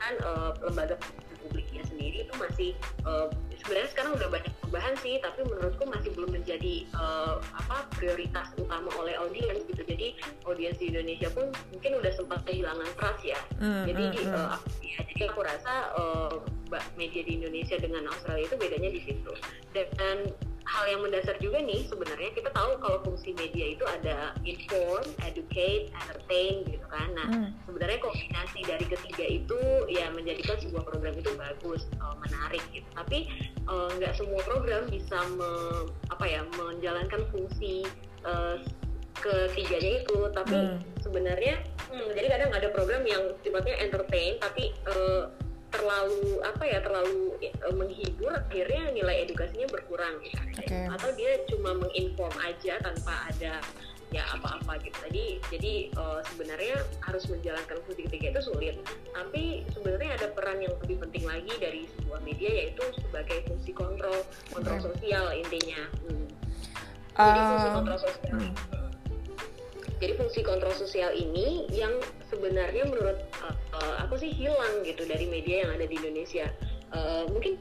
kan 0.00 0.14
uh, 0.24 0.50
lembaga 0.64 0.96
sendiri 2.00 2.24
itu 2.24 2.34
masih 2.40 2.70
uh, 3.04 3.28
sebenarnya 3.60 3.90
sekarang 3.92 4.12
udah 4.16 4.28
banyak 4.32 4.52
perubahan 4.64 4.94
sih 5.04 5.20
tapi 5.20 5.44
menurutku 5.44 5.84
masih 5.84 6.10
belum 6.16 6.32
menjadi 6.32 6.88
uh, 6.96 7.36
apa 7.52 7.84
prioritas 8.00 8.48
utama 8.56 8.88
oleh 8.96 9.12
audiens 9.20 9.60
gitu. 9.68 9.84
Jadi 9.84 10.16
audiens 10.48 10.80
di 10.80 10.88
Indonesia 10.88 11.28
pun 11.28 11.52
mungkin 11.76 12.00
udah 12.00 12.12
sempat 12.16 12.40
kehilangan 12.48 12.88
trust 12.96 13.20
ya. 13.20 13.40
Mm, 13.60 13.84
jadi 13.92 14.04
mm, 14.16 14.32
uh, 14.32 14.56
ya 14.80 14.98
jadi 15.12 15.22
aku 15.28 15.40
rasa 15.44 15.92
uh, 15.92 16.34
media 16.96 17.20
di 17.20 17.36
Indonesia 17.36 17.76
dengan 17.76 18.08
Australia 18.08 18.48
itu 18.48 18.56
bedanya 18.56 18.90
di 18.96 19.00
situ. 19.04 19.32
Dan 19.76 20.32
hal 20.70 20.84
yang 20.86 21.02
mendasar 21.02 21.34
juga 21.42 21.58
nih 21.58 21.82
sebenarnya 21.90 22.30
kita 22.30 22.50
tahu 22.54 22.78
kalau 22.78 23.02
fungsi 23.02 23.34
media 23.34 23.74
itu 23.74 23.82
ada 23.82 24.38
inform, 24.46 25.02
educate, 25.26 25.90
entertain 25.90 26.62
gitu 26.70 26.86
kan. 26.86 27.10
Nah 27.18 27.26
hmm. 27.26 27.50
sebenarnya 27.66 27.98
kombinasi 27.98 28.60
dari 28.62 28.86
ketiga 28.86 29.24
itu 29.26 29.60
ya 29.90 30.06
menjadikan 30.14 30.62
sebuah 30.62 30.86
program 30.86 31.18
itu 31.18 31.30
bagus, 31.34 31.90
uh, 31.98 32.14
menarik 32.22 32.62
gitu. 32.70 32.86
Tapi 32.94 33.26
eh, 33.66 33.88
nggak 33.98 34.12
uh, 34.14 34.16
semua 34.16 34.40
program 34.46 34.86
bisa 34.86 35.18
me, 35.34 35.50
apa 36.06 36.24
ya 36.30 36.46
menjalankan 36.54 37.26
fungsi 37.34 37.82
uh, 38.22 38.62
ketiganya 39.18 40.06
itu. 40.06 40.18
Tapi 40.30 40.54
hmm. 40.54 40.78
sebenarnya 41.02 41.58
hmm, 41.90 42.14
jadi 42.14 42.26
kadang 42.30 42.50
ada 42.54 42.68
program 42.70 43.02
yang 43.02 43.34
sifatnya 43.42 43.74
entertain 43.82 44.38
tapi 44.38 44.70
uh, 44.86 45.34
terlalu 45.70 46.42
apa 46.42 46.64
ya 46.66 46.78
terlalu 46.82 47.38
uh, 47.66 47.74
menghibur 47.74 48.34
akhirnya 48.34 48.90
nilai 48.90 49.24
edukasinya 49.24 49.70
berkurang 49.70 50.18
gitu 50.26 50.38
okay. 50.58 50.90
atau 50.90 51.08
dia 51.14 51.40
cuma 51.46 51.78
menginform 51.78 52.34
aja 52.42 52.82
tanpa 52.82 53.30
ada 53.30 53.62
ya 54.10 54.26
apa-apa 54.34 54.82
gitu 54.82 54.98
tadi 55.06 55.24
jadi 55.54 55.72
uh, 55.94 56.18
sebenarnya 56.34 56.82
harus 57.06 57.30
menjalankan 57.30 57.78
fungsi 57.86 58.10
ketiga 58.10 58.34
itu 58.34 58.50
sulit 58.50 58.74
tapi 59.14 59.62
sebenarnya 59.70 60.18
ada 60.18 60.26
peran 60.34 60.58
yang 60.58 60.74
lebih 60.82 60.98
penting 61.06 61.22
lagi 61.30 61.54
dari 61.62 61.86
sebuah 61.94 62.18
media 62.26 62.50
yaitu 62.50 62.82
sebagai 63.06 63.46
fungsi 63.46 63.70
kontrol 63.70 64.26
kontrol 64.50 64.82
okay. 64.82 64.86
sosial 64.90 65.30
intinya 65.30 65.82
hmm. 66.02 66.26
jadi 67.14 67.40
fungsi 67.54 67.68
kontrol 67.70 67.98
sosial 68.02 68.34
hmm. 68.34 68.89
Jadi 70.00 70.16
fungsi 70.16 70.40
kontrol 70.40 70.72
sosial 70.72 71.12
ini 71.12 71.68
yang 71.68 71.92
sebenarnya 72.32 72.88
menurut 72.88 73.20
uh, 73.44 73.54
uh, 73.76 73.94
aku 74.00 74.16
sih 74.16 74.32
hilang 74.32 74.80
gitu 74.82 75.04
dari 75.04 75.28
media 75.28 75.68
yang 75.68 75.76
ada 75.76 75.84
di 75.84 75.94
Indonesia. 76.00 76.48
Uh, 76.90 77.28
mungkin 77.28 77.60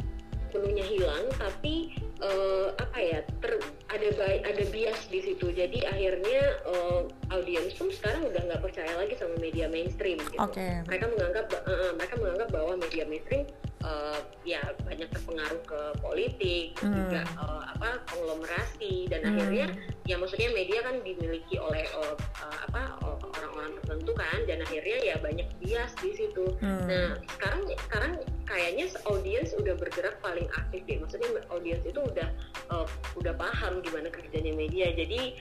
penuhnya 0.49 0.85
hilang 0.85 1.25
tapi 1.37 1.93
uh, 2.21 2.75
apa 2.75 2.97
ya 2.99 3.19
ter, 3.41 3.61
ada 3.89 4.07
ada 4.45 4.63
bias 4.69 5.07
di 5.07 5.19
situ 5.23 5.49
jadi 5.53 5.89
akhirnya 5.89 6.41
uh, 6.67 7.01
audiens 7.33 7.73
pun 7.75 7.89
sekarang 7.89 8.27
udah 8.27 8.41
nggak 8.49 8.61
percaya 8.61 8.91
lagi 8.97 9.15
sama 9.17 9.35
media 9.39 9.69
mainstream 9.71 10.19
gitu 10.29 10.41
okay. 10.41 10.83
mereka 10.85 11.05
menganggap 11.09 11.45
uh, 11.65 11.91
mereka 11.95 12.15
menganggap 12.19 12.49
bahwa 12.53 12.73
media 12.77 13.03
mainstream 13.07 13.43
uh, 13.83 14.19
ya 14.43 14.61
banyak 14.83 15.07
terpengaruh 15.11 15.61
ke 15.63 15.81
politik 16.03 16.75
hmm. 16.79 16.93
juga 16.93 17.21
uh, 17.39 17.63
apa 17.75 18.03
konglomerasi 18.11 19.07
dan 19.07 19.23
hmm. 19.23 19.29
akhirnya 19.35 19.65
ya 20.05 20.15
maksudnya 20.19 20.49
media 20.51 20.79
kan 20.83 20.99
dimiliki 21.05 21.55
oleh 21.59 21.85
uh, 21.95 22.15
uh, 22.43 22.57
apa 22.67 22.99
orang-orang 23.23 23.71
tertentu 23.81 24.11
kan 24.15 24.39
dan 24.47 24.57
akhirnya 24.63 24.97
ya 25.03 25.15
banyak 25.19 25.47
bias 25.61 25.91
di 25.99 26.11
situ. 26.15 26.45
Hmm. 26.63 26.85
Nah 26.87 27.07
sekarang 27.37 27.61
sekarang 27.89 28.13
kayaknya 28.47 28.85
audiens 29.05 29.53
udah 29.55 29.75
bergerak 29.77 30.17
paling 30.23 30.47
aktif 30.57 30.81
deh. 30.89 30.97
Maksudnya 30.97 31.29
audiens 31.53 31.83
itu 31.85 31.99
udah 32.01 32.27
uh, 32.73 32.87
udah 33.19 33.33
paham 33.37 33.83
gimana 33.85 34.09
kerjanya 34.09 34.53
media. 34.55 34.91
Jadi 34.93 35.37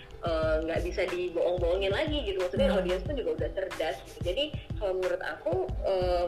nggak 0.64 0.80
uh, 0.80 0.85
bisa 0.85 1.06
dibohong-bohongin 1.08 1.92
lagi 1.94 2.18
gitu. 2.28 2.42
Maksudnya 2.42 2.68
hmm. 2.73 2.78
audiens 2.82 3.02
pun 3.06 3.14
juga 3.16 3.30
udah 3.44 3.50
cerdas. 3.56 3.97
Gitu. 4.04 4.18
Jadi 4.26 4.44
kalau 4.76 4.99
menurut 4.99 5.23
aku 5.23 5.54
uh, 5.87 6.26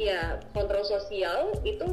ya 0.00 0.40
kontrol 0.56 0.80
sosial 0.80 1.52
itu 1.60 1.84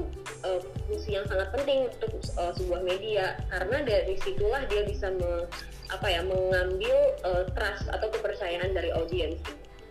uh, 0.48 0.64
fungsi 0.88 1.20
yang 1.20 1.28
sangat 1.28 1.52
penting 1.52 1.92
untuk 1.92 2.24
uh, 2.40 2.56
sebuah 2.56 2.80
media 2.88 3.36
karena 3.52 3.84
dari 3.84 4.16
situlah 4.24 4.64
dia 4.72 4.88
bisa 4.88 5.12
me, 5.12 5.44
apa 5.92 6.08
ya 6.08 6.24
mengambil 6.24 6.96
uh, 7.28 7.44
trust 7.52 7.92
atau 7.92 8.08
kepercayaan 8.08 8.72
dari 8.72 8.96
audiens. 8.96 9.44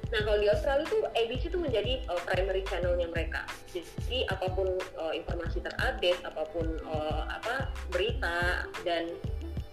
Nah 0.09 0.23
kalau 0.25 0.39
di 0.41 0.49
Australia 0.49 0.89
itu 0.89 0.99
ABC 1.13 1.43
itu 1.53 1.59
menjadi 1.61 1.93
uh, 2.09 2.21
primary 2.25 2.65
channelnya 2.65 3.05
mereka. 3.13 3.45
Jadi 3.69 4.25
apa 4.33 4.49
pun 4.49 4.81
uh, 4.97 5.13
informasi 5.13 5.61
terupdate, 5.61 6.25
apa 6.25 6.43
pun 6.57 6.67
uh, 6.89 7.29
apa 7.29 7.69
berita 7.93 8.65
dan 8.81 9.13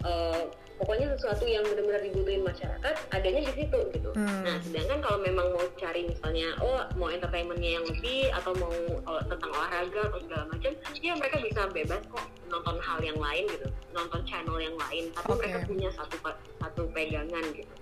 uh, 0.03 0.51
pokoknya 0.83 1.15
sesuatu 1.15 1.47
yang 1.47 1.63
benar-benar 1.63 2.03
dibutuhin 2.03 2.43
masyarakat 2.43 2.93
adanya 3.15 3.41
di 3.47 3.53
situ 3.55 3.79
gitu. 3.95 4.11
Hmm. 4.19 4.43
Nah 4.43 4.59
sedangkan 4.59 4.99
kalau 4.99 5.23
memang 5.23 5.47
mau 5.55 5.63
cari 5.79 6.03
misalnya 6.03 6.51
oh 6.59 6.83
mau 6.99 7.07
entertainmentnya 7.07 7.79
yang 7.79 7.85
lebih 7.87 8.27
atau 8.35 8.51
mau 8.59 8.75
uh, 9.07 9.23
tentang 9.31 9.51
olahraga 9.55 10.11
atau 10.11 10.19
segala 10.19 10.43
macam, 10.51 10.71
ya 10.99 11.13
mereka 11.15 11.39
bisa 11.39 11.61
bebas 11.71 12.03
kok 12.11 12.27
nonton 12.51 12.75
hal 12.83 12.99
yang 12.99 13.15
lain 13.15 13.47
gitu, 13.47 13.67
nonton 13.95 14.19
channel 14.27 14.59
yang 14.59 14.75
lain. 14.75 15.07
Tapi 15.15 15.31
okay. 15.31 15.39
mereka 15.39 15.57
punya 15.63 15.89
satu 15.95 16.15
satu 16.59 16.81
pegangan 16.91 17.47
gitu. 17.55 17.73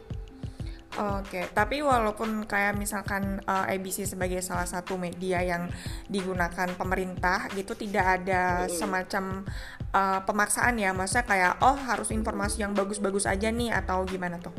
Oke, 0.92 1.40
okay. 1.40 1.46
tapi 1.56 1.80
walaupun 1.80 2.44
kayak 2.44 2.76
misalkan 2.76 3.40
uh, 3.48 3.64
eh, 3.64 3.80
ABC 3.80 4.04
sebagai 4.04 4.44
salah 4.44 4.68
satu 4.68 5.00
media 5.00 5.40
yang 5.40 5.72
digunakan 6.12 6.68
pemerintah 6.76 7.48
gitu 7.56 7.80
tidak 7.80 8.20
ada 8.20 8.68
semacam 8.68 9.48
uh, 9.94 10.20
pemaksaan 10.26 10.76
ya, 10.80 10.92
masa 10.92 11.24
kayak 11.24 11.60
oh 11.64 11.76
harus 11.76 12.12
informasi 12.12 12.64
yang 12.64 12.76
bagus-bagus 12.76 13.28
aja 13.30 13.52
nih 13.52 13.72
atau 13.72 14.04
gimana 14.08 14.40
tuh? 14.40 14.54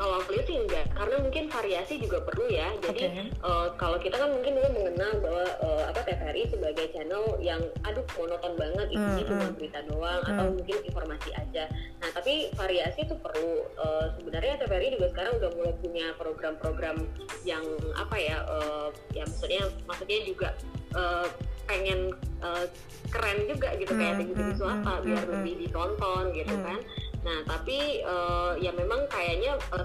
kalau 0.00 0.16
aku 0.16 0.32
lihat 0.32 0.46
sih 0.48 0.56
enggak 0.56 0.86
karena 0.96 1.16
mungkin 1.20 1.44
variasi 1.52 1.94
juga 2.00 2.24
perlu 2.24 2.48
ya 2.48 2.72
jadi 2.80 3.04
okay. 3.04 3.28
uh, 3.44 3.68
eh, 3.68 3.68
kalau 3.76 4.00
kita 4.00 4.16
kan 4.16 4.32
mungkin 4.32 4.56
dulu 4.56 4.68
mengenal 4.80 5.12
bahwa 5.20 5.44
uh, 5.60 5.84
apa 5.92 6.00
TVRI 6.08 6.42
sebagai 6.48 6.86
channel 6.96 7.36
yang 7.44 7.60
aduh 7.84 8.04
monoton 8.16 8.56
banget 8.56 8.86
isinya 8.96 9.20
mm, 9.20 9.28
cuma 9.28 9.44
hmm. 9.44 9.56
berita 9.60 9.80
doang 9.92 10.20
mm. 10.24 10.30
atau 10.32 10.44
hmm. 10.48 10.54
mungkin 10.56 10.76
informasi 10.88 11.30
aja 11.36 11.64
nah 12.00 12.08
tapi 12.16 12.48
variasi 12.56 13.04
itu 13.04 13.14
perlu 13.20 13.68
uh, 13.76 14.08
sebenarnya 14.16 14.56
TVRI 14.64 14.88
juga 14.96 15.06
sekarang 15.12 15.32
udah 15.36 15.50
mulai 15.52 15.74
punya 15.84 16.06
program-program 16.16 16.96
yang 17.44 17.64
apa 18.00 18.16
ya 18.16 18.40
uh, 18.48 18.88
ya 19.12 19.28
maksudnya 19.28 19.68
maksudnya 19.84 20.18
juga 20.24 20.48
uh, 20.96 21.28
pengen 21.68 22.16
uh, 22.42 22.64
keren 23.10 23.38
juga 23.48 23.68
gitu 23.76 23.92
kayak 23.96 24.14
mm, 24.18 24.22
TV 24.32 24.38
swasta 24.56 24.92
mm, 25.00 25.02
biar 25.06 25.24
mm, 25.24 25.32
lebih 25.36 25.54
ditonton 25.66 26.24
gitu 26.36 26.54
kan 26.60 26.80
Nah, 27.20 27.38
tapi 27.44 28.00
uh, 28.04 28.56
ya 28.56 28.72
memang 28.72 29.04
kayaknya 29.12 29.60
uh, 29.76 29.84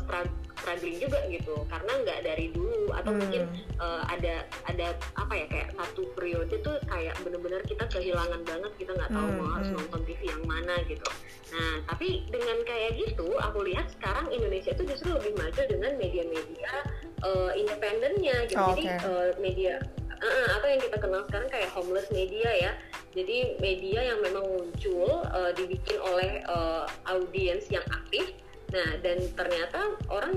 struggling 0.55 0.97
juga 0.97 1.19
gitu 1.27 1.67
karena 1.67 1.91
nggak 2.01 2.19
dari 2.23 2.47
dulu 2.55 2.89
atau 2.95 3.11
hmm. 3.11 3.19
mungkin 3.21 3.43
uh, 3.77 4.01
ada 4.07 4.47
ada 4.65 4.95
apa 5.19 5.33
ya 5.35 5.45
kayak 5.51 5.69
satu 5.75 6.07
periode 6.15 6.55
tuh 6.63 6.79
kayak 6.87 7.13
bener-bener 7.21 7.61
kita 7.67 7.85
kehilangan 7.91 8.41
banget 8.47 8.71
kita 8.79 8.95
nggak 8.95 9.11
tahu 9.11 9.27
hmm. 9.29 9.37
mau 9.37 9.49
harus 9.51 9.69
hmm. 9.69 9.77
nonton 9.77 10.01
TV 10.07 10.21
yang 10.31 10.43
mana 10.47 10.75
gitu. 10.87 11.05
Nah, 11.53 11.73
tapi 11.91 12.23
dengan 12.31 12.57
kayak 12.65 12.91
gitu 12.97 13.27
aku 13.37 13.67
lihat 13.67 13.91
sekarang 13.99 14.31
Indonesia 14.31 14.71
itu 14.73 14.83
justru 14.89 15.11
lebih 15.13 15.33
maju 15.37 15.61
dengan 15.69 15.91
media-media 15.99 16.71
uh, 17.21 17.51
independennya 17.53 18.37
gitu. 18.47 18.57
Oh, 18.57 18.73
Jadi 18.73 18.85
uh, 18.89 19.29
media 19.43 19.83
uh, 20.21 20.47
atau 20.59 20.67
yang 20.67 20.81
kita 20.81 20.97
kenal 20.99 21.21
sekarang 21.27 21.49
kayak 21.51 21.69
homeless 21.73 22.07
media 22.11 22.49
ya. 22.51 22.71
Jadi 23.15 23.59
media 23.63 24.11
yang 24.11 24.19
memang 24.19 24.43
muncul 24.43 25.23
uh, 25.31 25.51
dibikin 25.55 25.97
oleh 26.03 26.43
uh, 26.47 26.83
audiens 27.07 27.63
yang 27.71 27.83
aktif. 27.91 28.35
Nah 28.75 28.99
dan 28.99 29.23
ternyata 29.39 29.95
orang 30.11 30.35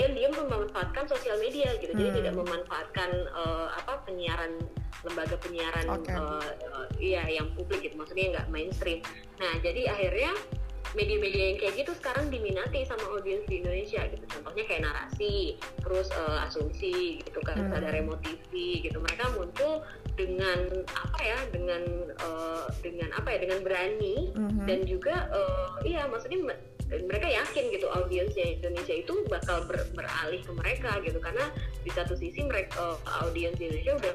dia 0.00 0.08
dia 0.08 0.28
memanfaatkan 0.32 1.04
sosial 1.04 1.36
media 1.42 1.76
gitu. 1.76 1.92
Hmm. 1.92 2.00
jadi 2.00 2.10
tidak 2.24 2.34
memanfaatkan 2.40 3.10
uh, 3.36 3.68
apa 3.76 4.00
penyiaran 4.08 4.56
lembaga 5.04 5.36
penyiaran 5.38 5.84
okay. 5.92 6.16
uh, 6.16 6.50
uh, 6.72 6.88
iya 6.96 7.28
yang 7.28 7.52
publik 7.52 7.84
gitu. 7.84 8.00
Maksudnya 8.00 8.32
nggak 8.32 8.48
mainstream. 8.48 9.04
Nah 9.36 9.52
jadi 9.60 9.92
akhirnya 9.92 10.32
media-media 10.96 11.52
yang 11.52 11.58
kayak 11.60 11.74
gitu 11.84 11.92
sekarang 12.00 12.32
diminati 12.32 12.88
sama 12.88 13.04
audiens 13.12 13.44
di 13.44 13.60
Indonesia 13.60 14.00
gitu 14.08 14.24
contohnya 14.32 14.64
kayak 14.64 14.82
narasi 14.88 15.60
terus 15.84 16.08
uh, 16.16 16.48
asumsi 16.48 17.20
gitu 17.20 17.40
kan 17.44 17.60
hmm. 17.60 17.76
ada 17.76 17.92
remote 17.92 18.24
TV 18.24 18.80
gitu 18.80 18.96
mereka 19.04 19.28
muncul 19.36 19.84
dengan 20.16 20.58
apa 20.96 21.20
ya 21.20 21.38
dengan 21.52 21.82
uh, 22.24 22.64
dengan 22.80 23.12
apa 23.12 23.28
ya 23.36 23.38
dengan 23.44 23.60
berani 23.60 24.32
mm-hmm. 24.32 24.64
dan 24.64 24.80
juga 24.88 25.28
uh, 25.28 25.76
iya 25.84 26.08
maksudnya 26.08 26.56
mereka 26.88 27.28
yakin 27.28 27.68
gitu 27.68 27.86
audiensnya 27.92 28.56
Indonesia 28.56 28.96
itu 28.96 29.12
bakal 29.28 29.68
ber, 29.68 29.84
beralih 29.92 30.40
ke 30.40 30.52
mereka 30.56 30.96
gitu 31.04 31.20
karena 31.20 31.52
di 31.84 31.92
satu 31.92 32.16
sisi 32.16 32.48
mereka 32.48 32.96
uh, 32.96 32.98
audiens 33.28 33.60
Indonesia 33.60 33.92
udah 34.00 34.14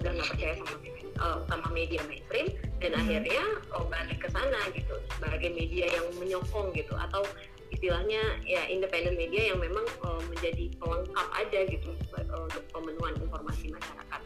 udah 0.00 0.10
nggak 0.14 0.28
percaya 0.32 0.54
sama 0.62 0.78
uh, 1.20 1.38
sama 1.46 1.68
media 1.70 2.00
mainstream 2.08 2.48
dan 2.80 2.96
mm-hmm. 2.96 3.00
akhirnya 3.04 3.44
oh, 3.76 3.86
balik 3.86 4.18
ke 4.18 4.28
sana 4.32 4.60
gitu 4.72 4.96
sebagai 5.16 5.52
media 5.52 5.86
yang 5.86 6.06
menyokong 6.18 6.72
gitu 6.74 6.96
atau 6.96 7.22
istilahnya 7.70 8.20
ya 8.42 8.66
independent 8.66 9.14
media 9.14 9.54
yang 9.54 9.58
memang 9.62 9.86
uh, 10.02 10.18
menjadi 10.26 10.74
pelengkap 10.82 11.28
aja 11.38 11.60
gitu 11.70 11.90
uh, 12.18 12.42
untuk 12.48 12.64
pemenuhan 12.74 13.14
informasi 13.22 13.70
masyarakat 13.70 14.20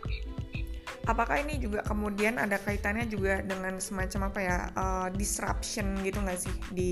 apakah 1.04 1.40
ini 1.44 1.61
juga 1.61 1.84
kemudian 1.84 2.40
ada 2.40 2.56
kaitannya 2.56 3.04
juga 3.08 3.44
dengan 3.44 3.76
semacam 3.76 4.32
apa 4.32 4.40
ya 4.40 4.56
uh, 4.73 5.08
disruption 5.12 6.00
gitu 6.00 6.20
nggak 6.20 6.40
sih 6.40 6.54
di 6.73 6.90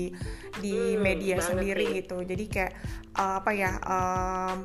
di 0.61 0.73
hmm, 0.73 1.01
media 1.01 1.35
sendiri 1.41 1.89
sih. 1.89 1.97
gitu 2.03 2.21
jadi 2.21 2.45
kayak 2.45 2.73
uh, 3.17 3.41
apa 3.41 3.51
ya 3.53 3.71
um, 3.83 4.57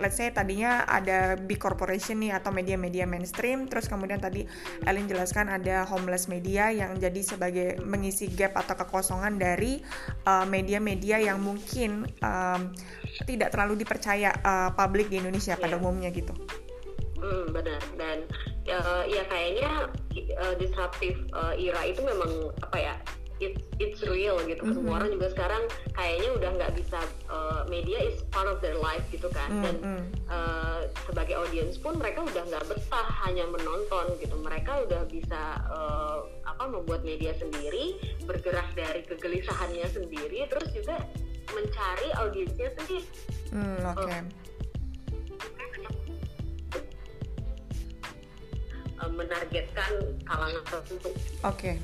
let's 0.00 0.18
say 0.18 0.32
tadinya 0.32 0.82
ada 0.88 1.38
big 1.38 1.60
corporation 1.60 2.18
nih 2.18 2.34
atau 2.34 2.50
media-media 2.50 3.06
mainstream 3.06 3.70
terus 3.70 3.86
kemudian 3.86 4.18
tadi 4.18 4.48
Elin 4.88 5.06
jelaskan 5.06 5.52
ada 5.52 5.86
homeless 5.86 6.26
media 6.26 6.72
yang 6.74 6.98
jadi 6.98 7.20
sebagai 7.22 7.68
mengisi 7.84 8.26
gap 8.32 8.58
atau 8.58 8.74
kekosongan 8.74 9.38
dari 9.38 9.78
uh, 10.26 10.48
media-media 10.48 11.22
uh, 11.22 11.26
yang 11.30 11.38
mungkin 11.38 12.08
um, 12.24 12.74
tidak 13.28 13.54
terlalu 13.54 13.84
dipercaya 13.84 14.34
uh, 14.42 14.70
publik 14.74 15.12
di 15.12 15.22
Indonesia 15.22 15.54
yeah. 15.54 15.62
pada 15.62 15.76
iya. 15.78 15.80
umumnya 15.80 16.10
gitu. 16.10 16.34
Hmm, 17.24 17.56
benar 17.56 17.80
dan 17.96 18.28
uh, 18.68 19.02
ya 19.08 19.24
kayaknya 19.32 19.88
uh, 20.44 20.54
disruptive 20.60 21.16
uh, 21.32 21.56
era 21.56 21.88
itu 21.88 22.04
memang 22.04 22.52
apa 22.60 22.76
ya 22.76 22.94
it's 23.40 23.64
it's 23.80 24.00
real 24.04 24.36
gitu 24.44 24.60
mm 24.60 24.68
-hmm. 24.70 24.76
semua 24.76 24.92
orang 25.00 25.10
juga 25.16 25.32
sekarang 25.32 25.62
kayaknya 25.96 26.30
udah 26.36 26.50
nggak 26.60 26.72
bisa 26.76 27.00
uh, 27.32 27.64
media 27.66 27.96
is 28.04 28.20
part 28.28 28.44
of 28.44 28.60
their 28.60 28.76
life 28.76 29.02
gitu 29.08 29.26
kan 29.32 29.48
mm 29.48 29.56
-hmm. 29.56 29.64
dan 29.64 29.76
uh, 30.28 30.80
sebagai 31.08 31.34
audience 31.40 31.80
pun 31.80 31.96
mereka 31.96 32.22
udah 32.28 32.44
nggak 32.44 32.64
betah 32.68 33.08
hanya 33.24 33.48
menonton 33.48 34.06
gitu 34.20 34.36
mereka 34.44 34.84
udah 34.84 35.02
bisa 35.08 35.64
uh, 35.72 36.28
apa 36.44 36.68
membuat 36.68 37.02
media 37.02 37.32
sendiri 37.40 37.98
bergerak 38.28 38.68
dari 38.76 39.00
kegelisahannya 39.08 39.88
sendiri 39.88 40.44
terus 40.46 40.68
juga 40.76 41.00
mencari 41.56 42.08
audiensnya 42.20 42.68
sendiri 42.76 43.08
mm, 43.50 43.80
oke 43.96 44.04
okay. 44.04 44.20
uh, 44.20 44.43
uh, 49.00 49.10
menargetkan 49.10 49.90
kalangan 50.26 50.62
tertentu. 50.68 51.10
Oke. 51.14 51.20
Okay. 51.42 51.76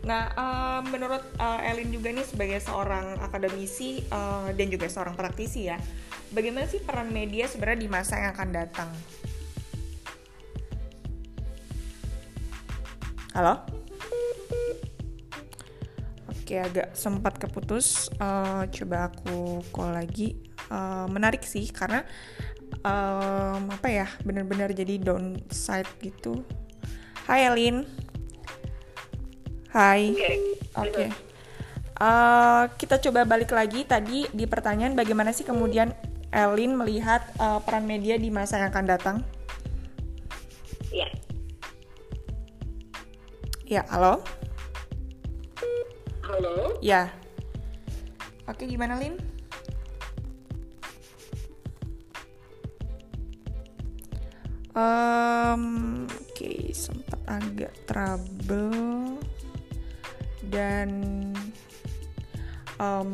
Nah, 0.00 0.32
uh, 0.32 0.80
menurut 0.88 1.20
uh, 1.36 1.60
Elin 1.60 1.92
juga 1.92 2.08
nih 2.08 2.24
sebagai 2.24 2.56
seorang 2.64 3.20
akademisi 3.20 4.00
uh, 4.08 4.48
dan 4.56 4.72
juga 4.72 4.88
seorang 4.88 5.12
praktisi 5.12 5.68
ya, 5.68 5.76
bagaimana 6.32 6.64
sih 6.64 6.80
peran 6.80 7.12
media 7.12 7.44
sebenarnya 7.44 7.80
di 7.84 7.88
masa 7.92 8.16
yang 8.16 8.32
akan 8.32 8.48
datang? 8.48 8.90
Halo? 13.36 13.62
Oke, 16.32 16.58
agak 16.58 16.98
sempat 16.98 17.38
keputus. 17.38 18.10
Uh, 18.18 18.66
coba 18.72 19.12
aku 19.12 19.62
call 19.70 19.94
lagi. 19.94 20.34
Uh, 20.66 21.06
menarik 21.06 21.46
sih 21.46 21.66
karena 21.70 22.02
um, 22.84 23.62
apa 23.70 23.88
ya 23.88 24.06
benar-benar 24.24 24.72
jadi 24.72 25.00
downside 25.00 25.88
gitu. 26.00 26.44
Hai 27.28 27.48
Elin. 27.48 27.84
Hai. 29.70 30.14
Oke 30.78 30.90
okay. 30.90 31.08
uh, 31.98 32.02
eh, 32.02 32.62
kita 32.78 33.02
coba 33.02 33.26
balik 33.26 33.50
lagi 33.50 33.82
tadi 33.86 34.26
di 34.30 34.46
pertanyaan 34.46 34.94
bagaimana 34.94 35.34
sih 35.34 35.42
kemudian 35.42 35.90
Elin 36.30 36.78
melihat 36.78 37.26
uh, 37.42 37.58
peran 37.58 37.86
media 37.90 38.14
di 38.14 38.30
masa 38.30 38.62
yang 38.62 38.70
akan 38.70 38.86
datang? 38.86 39.16
Iya. 40.94 41.10
Ya, 43.66 43.82
halo? 43.90 44.22
Halo? 46.26 46.78
Ya. 46.82 47.10
Oke, 48.46 48.66
gimana 48.66 48.98
Lin? 48.98 49.29
Um, 54.80 55.64
oke 56.08 56.32
okay, 56.32 56.72
sempat 56.72 57.20
agak 57.28 57.72
trouble. 57.84 59.20
Dan 60.40 60.88
um, 62.80 63.10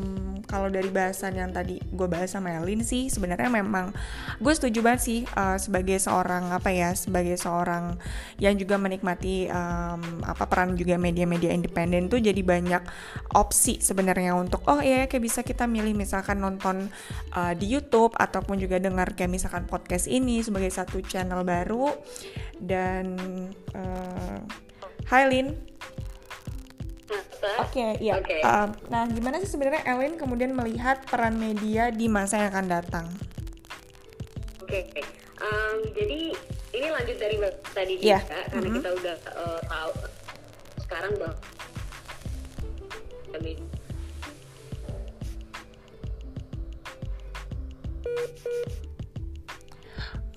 kalau 0.46 0.70
dari 0.70 0.86
bahasan 0.94 1.34
yang 1.34 1.50
tadi 1.50 1.82
gue 1.82 2.06
bahas 2.06 2.30
sama 2.30 2.54
Elin 2.54 2.86
sih 2.86 3.10
sebenarnya 3.10 3.50
memang 3.50 3.90
gue 4.38 4.52
setuju 4.54 4.78
banget 4.86 5.02
sih 5.02 5.20
uh, 5.34 5.58
sebagai 5.58 5.98
seorang 5.98 6.54
apa 6.54 6.70
ya 6.70 6.94
sebagai 6.94 7.34
seorang 7.34 7.98
yang 8.38 8.54
juga 8.54 8.78
menikmati 8.78 9.50
um, 9.50 10.22
apa 10.22 10.46
peran 10.46 10.78
juga 10.78 10.94
media-media 10.94 11.50
independen 11.50 12.06
tuh 12.06 12.22
jadi 12.22 12.38
banyak 12.46 12.82
opsi 13.34 13.82
sebenarnya 13.82 14.38
untuk 14.38 14.62
oh 14.70 14.78
ya 14.78 15.10
kayak 15.10 15.24
bisa 15.26 15.42
kita 15.42 15.66
milih 15.66 15.98
misalkan 15.98 16.38
nonton 16.38 16.86
uh, 17.34 17.52
di 17.58 17.66
YouTube 17.66 18.14
ataupun 18.14 18.62
juga 18.62 18.78
dengar 18.78 19.18
kayak 19.18 19.34
misalkan 19.34 19.66
podcast 19.66 20.06
ini 20.06 20.40
sebagai 20.46 20.70
satu 20.70 21.02
channel 21.02 21.42
baru. 21.42 21.90
Dan 22.56 23.18
uh, 23.74 24.38
Hai 25.06 25.24
Lin 25.28 25.54
Oke, 27.62 27.78
okay, 27.78 27.90
iya. 28.02 28.18
Okay. 28.20 28.40
Uh, 28.42 28.68
nah, 28.90 29.06
gimana 29.06 29.38
sih 29.42 29.50
sebenarnya 29.50 29.86
Ellen 29.86 30.18
kemudian 30.18 30.52
melihat 30.52 31.02
peran 31.06 31.38
media 31.38 31.94
di 31.94 32.10
masa 32.10 32.42
yang 32.42 32.50
akan 32.52 32.66
datang? 32.66 33.06
Oke, 34.62 34.90
okay. 34.90 35.04
um, 35.38 35.86
jadi 35.94 36.34
ini 36.76 36.88
lanjut 36.90 37.16
dari 37.16 37.36
tadi 37.72 37.94
yeah. 38.02 38.20
juga, 38.20 38.40
karena 38.50 38.56
mm 38.56 38.62
-hmm. 38.66 38.76
kita 38.82 38.90
udah 38.98 39.16
uh, 39.38 39.60
tahu 39.64 39.92
sekarang 40.86 41.12
bahwa 41.16 41.36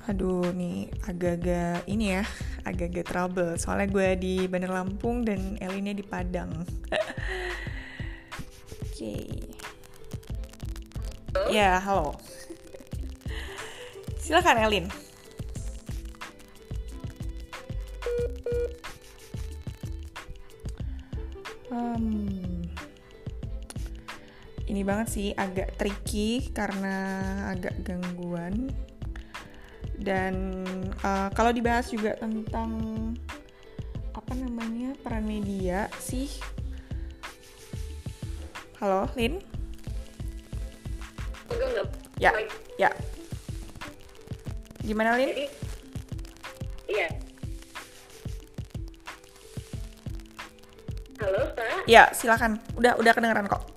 Aduh, 0.10 0.50
nih 0.58 0.90
agak-agak 1.06 1.86
ini 1.86 2.18
ya, 2.18 2.26
agak-agak 2.66 3.06
trouble. 3.06 3.54
Soalnya 3.62 3.94
gue 3.94 4.10
di 4.18 4.36
Bandar 4.50 4.82
Lampung 4.82 5.22
dan 5.22 5.54
Elinnya 5.62 5.94
di 5.94 6.02
Padang. 6.02 6.50
Oke. 8.90 8.90
okay. 8.90 9.30
Ya, 11.54 11.78
halo. 11.78 12.18
Silakan 14.18 14.66
Elin. 14.66 14.90
Um, 21.70 22.66
ini 24.66 24.82
banget 24.82 25.08
sih 25.14 25.28
agak 25.38 25.78
tricky 25.78 26.50
karena 26.50 26.98
agak 27.54 27.78
gangguan 27.86 28.74
dan 30.00 30.64
uh, 31.04 31.28
kalau 31.36 31.52
dibahas 31.52 31.92
juga 31.92 32.16
tentang 32.16 32.72
apa 34.16 34.34
namanya 34.36 34.96
peran 35.04 35.28
media 35.28 35.92
sih. 36.00 36.32
Halo 38.80 39.12
Lin? 39.20 39.44
Ya 42.16 42.32
ya. 42.80 42.90
Gimana 44.80 45.20
Lin? 45.20 45.52
Iya. 46.88 47.08
Halo 51.20 51.42
Pak 51.52 51.84
ya 51.92 52.08
silakan. 52.16 52.56
Udah 52.80 52.96
udah 52.96 53.12
kedengeran 53.12 53.52
kok 53.52 53.70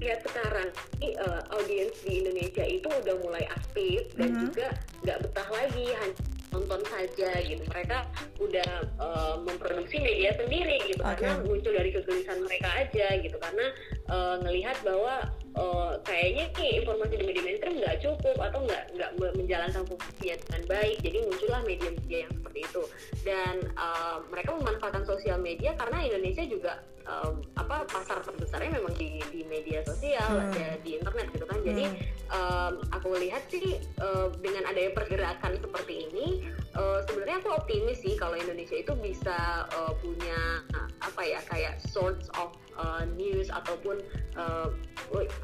lihat 0.00 0.20
sekarang 0.24 0.68
ini 0.98 1.12
uh, 1.20 1.44
audiens 1.54 1.94
di 2.02 2.24
Indonesia 2.24 2.64
itu 2.64 2.88
udah 2.88 3.16
mulai 3.20 3.44
aktif 3.52 4.08
dan 4.16 4.32
mm 4.32 4.34
-hmm. 4.34 4.44
juga 4.48 4.68
nggak 5.04 5.18
betah 5.28 5.48
lagi 5.52 5.86
hanya 5.92 6.16
nonton 6.50 6.82
saja 6.90 7.30
gitu 7.46 7.62
mereka 7.70 8.06
udah 8.42 8.70
uh, 8.98 9.34
memproduksi 9.46 10.02
media 10.02 10.34
sendiri 10.34 10.82
gitu 10.90 11.02
okay. 11.02 11.22
karena 11.22 11.46
muncul 11.46 11.72
dari 11.72 11.90
kegelisahan 11.94 12.42
mereka 12.42 12.68
aja 12.74 13.06
gitu 13.22 13.36
karena 13.38 13.66
uh, 14.10 14.34
ngelihat 14.42 14.76
bahwa 14.82 15.30
uh, 15.56 15.98
kayaknya 16.06 16.50
nih 16.58 16.82
informasi 16.82 17.14
di 17.18 17.24
media 17.26 17.42
mainstream 17.42 17.74
nggak 17.80 17.98
cukup 18.02 18.36
atau 18.38 18.58
nggak 18.66 18.82
nggak 18.94 19.10
menjalankan 19.34 19.82
fungsinya 19.86 20.36
dengan 20.46 20.62
baik. 20.68 20.96
Jadi 21.02 21.18
muncullah 21.26 21.60
media-media 21.66 22.18
yang 22.28 22.32
seperti 22.34 22.58
itu. 22.66 22.82
Dan 23.26 23.54
uh, 23.74 24.18
mereka 24.30 24.50
memanfaatkan 24.54 25.04
sosial 25.06 25.38
media 25.40 25.74
karena 25.74 25.98
Indonesia 26.06 26.44
juga 26.46 26.72
um, 27.08 27.42
apa 27.58 27.86
pasar 27.88 28.22
terbesarnya 28.22 28.78
memang 28.78 28.94
di 28.94 29.22
di 29.32 29.42
media 29.46 29.82
sosial 29.82 30.50
hmm. 30.50 30.54
ya, 30.54 30.70
di 30.82 30.90
internet 30.98 31.26
gitu 31.34 31.46
kan. 31.46 31.58
Jadi 31.64 31.84
um, 32.30 32.72
aku 32.94 33.16
lihat 33.18 33.42
sih 33.50 33.78
uh, 34.00 34.30
dengan 34.38 34.66
adanya 34.70 34.92
pergerakan 34.94 35.58
seperti 35.58 36.10
ini 36.10 36.46
uh, 36.76 37.02
sebenarnya 37.06 37.42
aku 37.42 37.50
optimis 37.54 37.98
sih 38.02 38.14
kalau 38.14 38.36
Indonesia 38.38 38.76
itu 38.78 38.92
bisa 38.98 39.66
uh, 39.74 39.92
punya 39.98 40.62
uh, 40.76 40.88
apa 41.02 41.22
ya 41.24 41.40
kayak 41.48 41.80
sorts 41.82 42.30
of 42.38 42.54
uh, 42.78 43.02
news 43.18 43.50
ataupun 43.50 43.98
uh, 44.38 44.68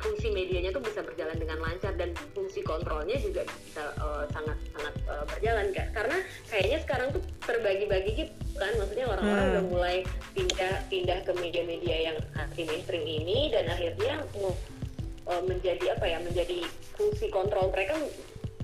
fungsi 0.01 0.29
medianya 0.33 0.71
tuh 0.73 0.83
bisa 0.85 1.01
berjalan 1.01 1.37
dengan 1.37 1.59
lancar 1.61 1.93
dan 1.97 2.13
fungsi 2.37 2.61
kontrolnya 2.63 3.17
juga 3.21 3.45
bisa 3.49 3.93
uh, 4.01 4.25
sangat 4.31 4.59
sangat 4.77 4.95
uh, 5.09 5.25
berjalan 5.29 5.67
kan 5.73 5.87
karena 5.97 6.17
kayaknya 6.53 6.79
sekarang 6.85 7.09
tuh 7.13 7.23
terbagi-bagi 7.45 8.11
gitu 8.17 8.33
kan 8.57 8.73
maksudnya 8.81 9.07
orang-orang 9.09 9.45
hmm. 9.45 9.53
udah 9.53 9.65
mulai 9.69 9.97
pindah 10.33 10.75
pindah 10.89 11.19
ke 11.25 11.33
media-media 11.37 11.97
yang 12.13 12.19
anti 12.41 12.63
mainstream 12.65 13.05
ini 13.05 13.53
dan 13.53 13.69
akhirnya 13.69 14.25
uh, 14.37 15.43
menjadi 15.45 15.97
apa 15.97 16.05
ya 16.07 16.19
menjadi 16.21 16.65
fungsi 16.97 17.29
kontrol 17.29 17.69
mereka 17.73 17.97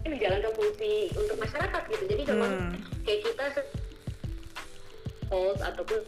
menjalankan 0.03 0.53
fungsi 0.59 1.15
untuk 1.15 1.37
masyarakat 1.39 1.83
gitu 1.95 2.05
jadi 2.11 2.23
memang 2.27 2.53
hmm. 2.53 2.73
kayak 3.07 3.21
kita 3.23 3.45
host 5.31 5.63
ataupun 5.65 6.01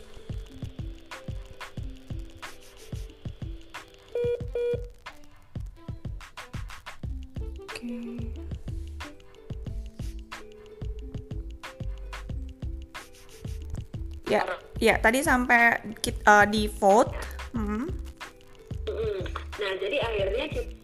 Ya, 14.25 14.41
ya 14.81 14.97
tadi 15.05 15.21
sampai 15.21 15.85
uh, 16.25 16.49
di 16.49 16.65
vote. 16.81 17.13
Hmm. 17.53 17.93
Nah, 19.55 19.73
jadi 19.79 20.01
akhirnya 20.01 20.47
kita 20.49 20.81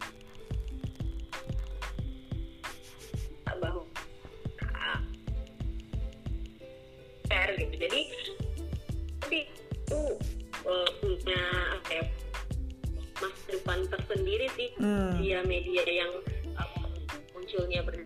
bahwa 3.57 3.83
gitu. 7.57 7.75
Jadi 7.81 8.01
itu 9.31 10.01
uh, 10.69 10.89
punya 11.01 11.41
apa 11.81 11.89
ya, 11.91 12.05
masa 13.17 13.41
depan 13.49 13.79
tersendiri 13.89 14.47
sih 14.53 14.69
hmm. 14.77 15.17
dia 15.21 15.41
media 15.45 15.83
yang 15.85 16.13
munculnya 17.51 17.83
ber 17.83 17.99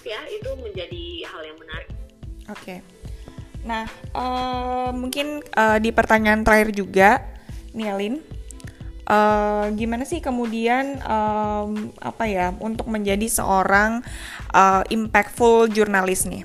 ya 0.00 0.20
itu 0.32 0.50
menjadi 0.56 1.04
hal 1.28 1.42
yang 1.44 1.58
menarik 1.60 1.90
Oke. 2.50 2.56
Okay. 2.66 2.78
Nah, 3.62 3.86
uh, 4.10 4.90
mungkin 4.90 5.38
uh, 5.54 5.78
di 5.78 5.94
pertanyaan 5.94 6.42
terakhir 6.42 6.74
juga, 6.74 7.22
Nielin, 7.70 8.18
uh, 9.06 9.70
gimana 9.70 10.02
sih 10.02 10.18
kemudian 10.18 10.98
um, 11.06 11.94
apa 12.02 12.26
ya 12.26 12.50
untuk 12.58 12.90
menjadi 12.90 13.22
seorang 13.30 14.02
uh, 14.50 14.82
impactful 14.90 15.70
jurnalis 15.70 16.26
nih? 16.26 16.42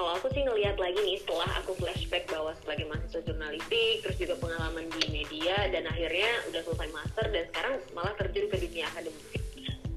Kalau 0.00 0.16
aku 0.16 0.32
sih 0.32 0.40
ngelihat 0.48 0.80
lagi 0.80 0.96
nih 0.96 1.20
setelah 1.20 1.60
aku 1.60 1.76
flashback 1.76 2.24
bahwa 2.32 2.56
sebagai 2.56 2.88
mahasiswa 2.88 3.20
jurnalistik, 3.20 4.00
terus 4.00 4.16
juga 4.16 4.32
pengalaman 4.40 4.88
di 4.96 5.04
media 5.12 5.68
dan 5.68 5.84
akhirnya 5.92 6.40
udah 6.48 6.60
selesai 6.64 6.88
master 6.88 7.28
dan 7.28 7.44
sekarang 7.52 7.74
malah 7.92 8.16
terjun 8.16 8.48
ke 8.48 8.56
dunia 8.64 8.88
akademik. 8.88 9.44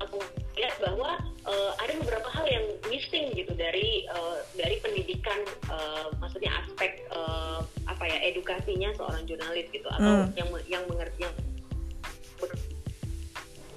Aku 0.03 0.19
lihat 0.59 0.75
bahwa 0.83 1.23
uh, 1.47 1.71
ada 1.79 1.95
beberapa 2.03 2.27
hal 2.35 2.43
yang 2.51 2.67
missing 2.91 3.31
gitu 3.31 3.55
dari 3.55 4.03
uh, 4.11 4.43
dari 4.59 4.75
pendidikan 4.83 5.39
uh, 5.71 6.11
maksudnya 6.19 6.51
aspek 6.51 7.07
uh, 7.15 7.63
apa 7.87 8.03
ya 8.03 8.27
edukasinya 8.27 8.91
seorang 8.99 9.23
jurnalis 9.23 9.71
gitu 9.71 9.87
atau 9.87 10.27
hmm. 10.27 10.35
yang 10.35 10.49
yang 10.67 10.83
mengerti 10.91 11.23
yang 11.23 11.35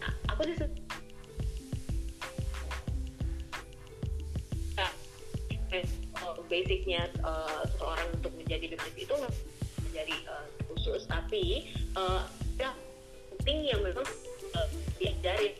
nah, 0.02 0.10
aku 0.34 0.42
sih 0.50 0.66
basicnya 6.46 7.10
uh, 7.26 7.62
seseorang 7.74 8.08
untuk 8.14 8.32
menjadi 8.38 8.74
jurnalis 8.74 8.96
itu 8.96 9.14
menjadi 9.90 10.16
uh, 10.30 10.46
khusus 10.72 11.02
tapi 11.10 11.66
uh, 11.98 12.22
ya 12.56 12.70
penting 13.36 13.70
yang 13.70 13.80
memang 13.82 14.06
uh, 14.54 14.68
diajari 14.98 15.58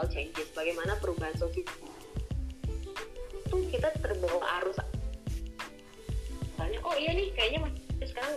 social 0.00 0.06
changes 0.16 0.48
bagaimana 0.56 0.96
perubahan 0.96 1.36
sosial 1.36 1.66
itu 3.50 3.56
kita 3.68 3.90
terbawa 4.00 4.62
arus. 4.62 4.78
Misalnya 6.54 6.78
oh 6.86 6.94
iya 6.96 7.10
nih 7.12 7.28
kayaknya 7.36 7.66
masih 7.66 8.08
sekarang 8.08 8.34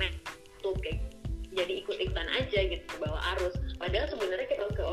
nah 0.00 0.10
tuh 0.64 0.72
kayak 0.80 1.02
jadi 1.52 1.84
ikut-ikutan 1.84 2.28
aja 2.38 2.58
gitu 2.72 2.84
terbawa 2.88 3.20
arus. 3.36 3.52
Padahal 3.76 4.06
sebenarnya 4.08 4.46
kita 4.48 4.64
ke 4.72 4.84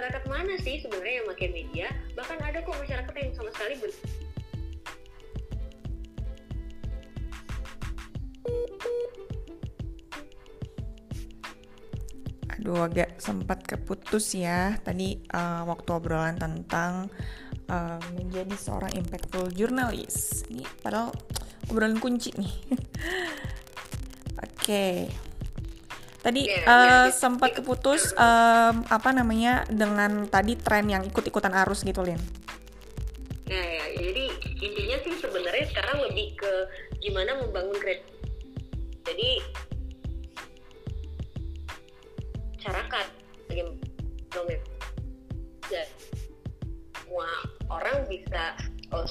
masyarakat 0.00 0.32
mana 0.32 0.56
sih 0.64 0.80
sebenarnya 0.80 1.20
yang 1.20 1.28
pakai 1.28 1.48
media 1.52 1.86
bahkan 2.16 2.40
ada 2.40 2.64
kok 2.64 2.72
masyarakat 2.72 3.14
yang 3.20 3.36
sama 3.36 3.52
sekali 3.52 3.74
ber 3.84 3.92
Aduh 12.56 12.80
agak 12.88 13.20
sempat 13.20 13.60
keputus 13.60 14.32
ya 14.32 14.80
tadi 14.80 15.20
uh, 15.36 15.68
waktu 15.68 15.92
obrolan 15.92 16.40
tentang 16.40 17.12
uh, 17.68 18.00
menjadi 18.16 18.56
seorang 18.56 18.92
impactful 19.00 19.52
jurnalis. 19.56 20.44
Ini 20.48 20.68
padahal 20.84 21.08
obrolan 21.72 21.96
kunci 22.00 22.36
nih. 22.36 22.52
Oke. 24.44 24.60
okay. 24.60 25.29
Tadi 26.20 26.52
uh, 26.68 27.08
sempat 27.08 27.56
keputus 27.56 28.12
um, 28.12 28.84
apa 28.92 29.08
namanya 29.16 29.64
dengan 29.72 30.28
tadi 30.28 30.52
tren 30.52 30.84
yang 30.84 31.00
ikut-ikutan 31.08 31.56
arus 31.64 31.80
gitu, 31.80 32.04
Lin. 32.04 32.20
Nah, 33.48 33.64
ya, 33.66 33.84
jadi 33.96 34.24
intinya 34.60 34.96
sih 35.00 35.16
sebenarnya 35.16 35.64
sekarang 35.72 36.04
lebih 36.06 36.36
ke 36.36 36.52
gimana 37.00 37.40
membangun 37.40 37.74
kredit. 37.80 38.04
Jadi 39.08 39.40
masyarakat 42.60 43.06
bagaimana 43.48 44.54
ya, 45.72 45.84
semua 47.00 47.28
orang 47.72 48.04
bisa 48.12 48.60
oh, 48.92 49.08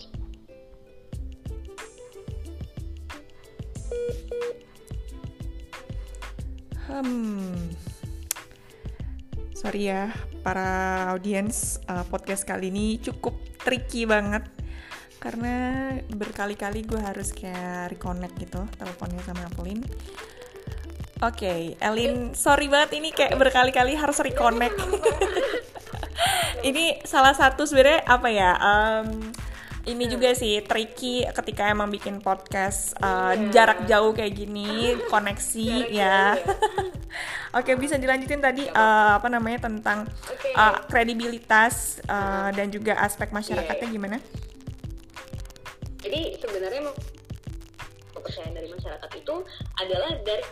Hmm, 6.89 7.69
sorry 9.54 9.93
ya 9.93 10.10
para 10.41 11.06
audiens 11.13 11.78
uh, 11.86 12.02
podcast 12.10 12.49
kali 12.49 12.73
ini 12.73 12.97
cukup 12.97 13.38
tricky 13.62 14.10
banget 14.10 14.49
karena 15.21 15.93
berkali-kali 16.10 16.82
gue 16.89 16.97
harus 16.97 17.30
kayak 17.30 17.93
reconnect 17.93 18.36
gitu 18.41 18.65
teleponnya 18.82 19.21
sama 19.21 19.45
Apolin 19.45 19.86
Oke, 21.19 21.43
okay, 21.43 21.62
Elin, 21.84 22.32
sorry 22.32 22.71
banget 22.71 22.95
ini 22.95 23.12
kayak 23.12 23.36
berkali-kali 23.36 23.91
harus 23.91 24.23
reconnect. 24.23 24.80
ini 26.71 26.95
salah 27.04 27.36
satu 27.36 27.67
sebenarnya 27.67 28.08
apa 28.08 28.32
ya? 28.32 28.56
Um, 28.56 29.28
ini 29.89 30.06
juga 30.06 30.30
sih 30.38 30.62
tricky 30.62 31.25
ketika 31.25 31.69
emang 31.73 31.89
bikin 31.89 32.21
podcast 32.21 32.93
uh, 33.02 33.34
jarak 33.49 33.89
jauh 33.89 34.13
kayak 34.13 34.38
gini, 34.38 34.93
koneksi 35.10 35.69
ya. 35.89 36.38
Oke, 37.58 37.73
okay, 37.73 37.75
bisa 37.75 37.97
dilanjutin 37.97 38.38
tadi 38.38 38.69
uh, 38.69 39.17
apa 39.17 39.25
namanya 39.25 39.65
tentang 39.65 40.06
uh, 40.54 40.75
kredibilitas 40.86 41.97
uh, 42.06 42.54
dan 42.54 42.69
juga 42.69 43.02
aspek 43.02 43.34
masyarakatnya 43.34 43.89
iya, 43.89 43.89
iya. 43.89 43.95
gimana? 43.97 44.17
Jadi 45.99 46.21
sebenarnya 46.38 46.82
kepercayaan 48.13 48.54
dari 48.54 48.69
masyarakat 48.69 49.12
itu 49.17 49.36
adalah 49.82 50.12
dari 50.21 50.45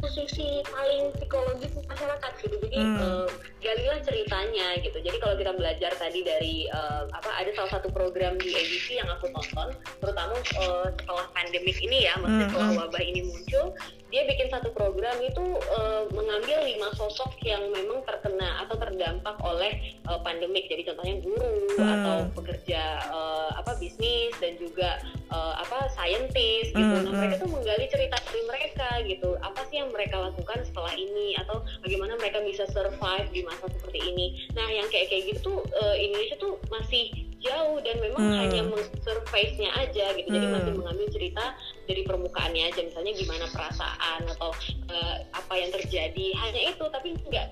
posisi 0.00 0.64
paling 0.66 1.12
psikologis 1.20 1.72
masyarakat 1.86 2.32
gitu 2.40 2.56
jadi 2.66 2.80
hmm. 2.80 2.98
uh, 2.98 3.28
galilah 3.60 3.98
ceritanya 4.02 4.66
gitu 4.80 4.98
jadi 4.98 5.16
kalau 5.20 5.34
kita 5.36 5.52
belajar 5.54 5.92
tadi 6.00 6.20
dari 6.24 6.54
uh, 6.72 7.04
apa 7.12 7.30
ada 7.36 7.50
salah 7.54 7.70
satu 7.78 7.92
program 7.92 8.40
di 8.40 8.56
ABC 8.56 8.98
yang 8.98 9.08
aku 9.12 9.28
tonton 9.30 9.76
terutama 10.00 10.34
uh, 10.60 10.88
setelah 10.96 11.26
pandemik 11.36 11.76
ini 11.84 12.08
ya 12.08 12.16
maksudnya 12.18 12.48
hmm. 12.48 12.52
setelah 12.56 12.70
hmm. 12.72 12.80
wabah 12.80 13.02
ini 13.04 13.20
muncul 13.28 13.66
dia 14.10 14.26
bikin 14.26 14.50
satu 14.50 14.74
program 14.74 15.16
itu 15.22 15.44
uh, 15.70 16.04
mengambil 16.10 16.66
lima 16.66 16.90
sosok 16.98 17.30
yang 17.46 17.62
memang 17.70 18.02
terkena 18.02 18.66
atau 18.66 18.74
terdampak 18.74 19.38
oleh 19.46 19.94
uh, 20.10 20.18
pandemik 20.20 20.66
jadi 20.66 20.90
contohnya 20.90 21.22
guru 21.22 21.56
hmm. 21.78 21.86
atau 21.86 22.16
pekerja 22.34 23.06
uh, 23.14 23.50
apa 23.54 23.78
bisnis 23.78 24.34
dan 24.42 24.58
juga 24.58 24.98
uh, 25.30 25.62
apa 25.62 25.86
scientist 25.94 26.74
gitu 26.74 26.94
hmm. 27.00 27.06
nah 27.06 27.12
mereka 27.14 27.38
hmm. 27.38 27.42
tuh 27.46 27.50
menggali 27.54 27.86
cerita 27.86 28.16
dari 28.26 28.42
mereka 28.50 28.88
gitu 29.06 29.30
apa 29.40 29.60
sih 29.70 29.78
yang 29.78 29.90
mereka 29.94 30.18
lakukan 30.18 30.58
setelah 30.66 30.92
ini 30.98 31.38
atau 31.38 31.62
bagaimana 31.86 32.18
mereka 32.18 32.42
bisa 32.42 32.66
survive 32.74 33.30
di 33.30 33.46
masa 33.46 33.70
seperti 33.70 34.00
ini 34.10 34.50
nah 34.58 34.66
yang 34.66 34.90
kayak 34.90 35.06
kayak 35.06 35.30
gitu 35.30 35.40
tuh 35.54 35.58
uh, 35.78 35.96
Indonesia 35.96 36.34
tuh 36.36 36.58
masih 36.68 37.29
jauh 37.40 37.78
dan 37.80 37.96
memang 38.04 38.22
hmm. 38.22 38.38
hanya 38.38 38.60
surface-nya 39.00 39.70
aja 39.80 40.12
gitu 40.16 40.28
jadi 40.28 40.46
hmm. 40.46 40.54
masih 40.60 40.72
mengambil 40.76 41.06
cerita 41.08 41.44
dari 41.88 42.02
permukaannya 42.04 42.62
aja 42.68 42.80
misalnya 42.84 43.12
gimana 43.16 43.44
perasaan 43.48 44.20
atau 44.36 44.50
uh, 44.92 45.16
apa 45.32 45.54
yang 45.56 45.70
terjadi 45.72 46.26
hanya 46.36 46.60
itu 46.72 46.84
tapi 46.92 47.16
enggak 47.16 47.48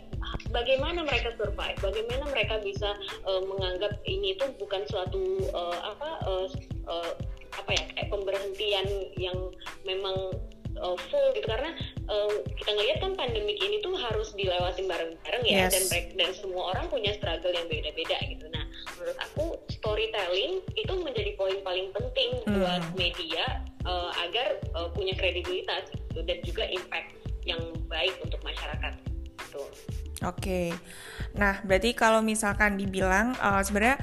bagaimana 0.53 1.05
mereka 1.05 1.33
survive 1.41 1.79
bagaimana 1.81 2.25
mereka 2.29 2.61
bisa 2.61 2.93
uh, 3.25 3.43
menganggap 3.49 3.97
ini 4.05 4.37
tuh 4.37 4.53
bukan 4.61 4.85
suatu 4.93 5.49
uh, 5.57 5.79
apa 5.97 6.11
uh, 6.29 6.47
uh, 6.89 7.13
apa 7.57 7.71
ya 7.75 7.85
kayak 7.97 8.09
pemberhentian 8.13 8.87
yang 9.17 9.39
memang 9.89 10.37
uh, 10.81 10.97
full 11.11 11.27
gitu 11.35 11.47
karena 11.49 11.75
uh, 12.07 12.33
kita 12.55 12.71
ngelihat 12.71 12.99
kan 13.03 13.13
pandemik 13.19 13.59
ini 13.59 13.83
tuh 13.83 13.95
harus 13.99 14.33
dilewatin 14.37 14.87
bareng-bareng 14.87 15.45
ya 15.45 15.67
yes. 15.67 15.73
dan 15.75 15.85
dan 16.15 16.31
semua 16.37 16.75
orang 16.75 16.87
punya 16.93 17.15
struggle 17.19 17.53
yang 17.53 17.67
beda-beda 17.67 18.17
gitu. 18.29 18.47
Nah, 18.53 18.65
menurut 18.99 19.19
aku 19.23 19.55
storytelling 19.71 20.59
itu 20.75 20.93
menjadi 20.99 21.33
poin 21.39 21.57
paling 21.63 21.89
penting 21.95 22.31
hmm. 22.45 22.55
buat 22.59 22.83
media 22.99 23.63
uh, 23.87 24.11
agar 24.27 24.59
uh, 24.75 24.91
punya 24.91 25.15
kredibilitas 25.15 25.87
gitu, 25.95 26.21
dan 26.27 26.39
juga 26.43 26.67
impact 26.67 27.15
yang 27.47 27.63
baik 27.87 28.13
untuk 28.21 28.43
masyarakat. 28.43 28.93
Gitu. 29.39 29.63
Oke. 30.27 30.35
Okay. 30.43 30.69
Nah, 31.39 31.63
berarti 31.63 31.95
kalau 31.95 32.19
misalkan 32.27 32.75
dibilang 32.75 33.39
uh, 33.39 33.63
sebenarnya 33.63 34.03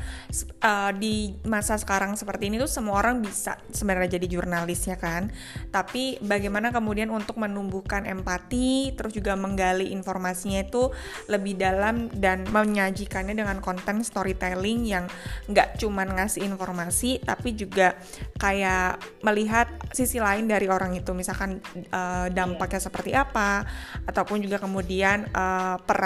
uh, 0.64 0.96
di 0.96 1.36
masa 1.44 1.76
sekarang 1.76 2.16
seperti 2.16 2.48
ini 2.48 2.56
tuh 2.56 2.72
semua 2.72 3.04
orang 3.04 3.20
bisa 3.20 3.60
sebenarnya 3.68 4.16
jadi 4.16 4.40
jurnalis 4.40 4.88
ya 4.88 4.96
kan. 4.96 5.28
Tapi 5.76 6.24
bagaimana 6.24 6.72
kemudian 6.72 7.12
untuk 7.12 7.36
menumbuhkan 7.36 8.08
empati, 8.08 8.96
terus 8.96 9.12
juga 9.12 9.36
menggali 9.36 9.92
informasinya 9.92 10.64
itu 10.64 10.88
lebih 11.28 11.60
dalam 11.60 12.08
dan 12.16 12.48
menyajikannya 12.48 13.36
dengan 13.36 13.60
konten 13.60 14.00
storytelling 14.00 14.88
yang 14.88 15.12
nggak 15.52 15.76
cuman 15.84 16.16
ngasih 16.16 16.48
informasi, 16.48 17.20
tapi 17.28 17.60
juga 17.60 18.00
kayak 18.40 19.04
melihat 19.20 19.68
sisi 19.92 20.24
lain 20.24 20.48
dari 20.48 20.72
orang 20.72 20.96
itu, 20.96 21.12
misalkan 21.12 21.60
uh, 21.92 22.32
dampaknya 22.32 22.80
seperti 22.80 23.12
apa, 23.12 23.68
ataupun 24.08 24.40
juga 24.40 24.64
kemudian 24.64 25.28
uh, 25.36 25.76
peran 25.84 26.05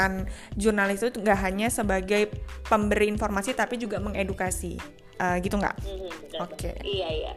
jurnalis 0.56 1.02
itu 1.02 1.20
nggak 1.20 1.40
hanya 1.40 1.68
sebagai 1.68 2.32
pemberi 2.68 3.10
informasi 3.10 3.56
tapi 3.58 3.80
juga 3.80 3.98
mengedukasi 4.00 4.80
uh, 5.20 5.38
gitu 5.40 5.56
nggak? 5.60 5.76
Mm-hmm, 5.84 6.44
Oke. 6.44 6.56
Okay. 6.56 6.76
Iya 6.84 7.10
iya. 7.10 7.34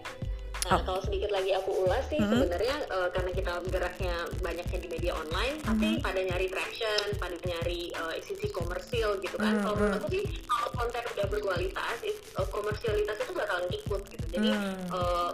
Nah, 0.62 0.79
oh. 0.79 0.83
kalau 0.87 1.01
sedikit 1.03 1.35
lagi 1.35 1.51
aku 1.59 1.75
ulas 1.75 2.07
sih 2.07 2.22
mm-hmm. 2.22 2.38
sebenarnya 2.38 2.77
uh, 2.94 3.09
karena 3.11 3.31
kita 3.35 3.53
geraknya 3.66 4.14
banyaknya 4.46 4.79
di 4.79 4.88
media 4.94 5.12
online, 5.18 5.59
mm-hmm. 5.59 5.68
tapi 5.75 5.88
pada 5.98 6.20
nyari 6.22 6.46
traction, 6.46 7.05
pada 7.18 7.37
nyari 7.42 7.90
uh, 7.98 8.14
sisi 8.22 8.46
komersil 8.55 9.18
gitu 9.18 9.35
kan. 9.42 9.59
Mm-hmm. 9.59 9.64
Kalau 9.66 9.75
menurut 9.75 9.98
aku 9.98 10.09
sih 10.14 10.25
kalau 10.46 10.68
konten 10.79 11.03
udah 11.03 11.27
berkualitas, 11.27 11.96
uh, 12.38 12.46
komersialitas 12.46 13.16
itu 13.18 13.33
bakalan 13.35 13.66
ikut 13.75 14.03
gitu. 14.07 14.27
Jadi 14.38 14.48
mm-hmm. 14.55 14.94
uh, 14.94 15.31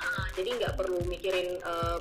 uh, 0.00 0.26
jadi 0.32 0.48
nggak 0.64 0.74
perlu 0.80 1.04
mikirin 1.04 1.60
uh, 1.60 2.00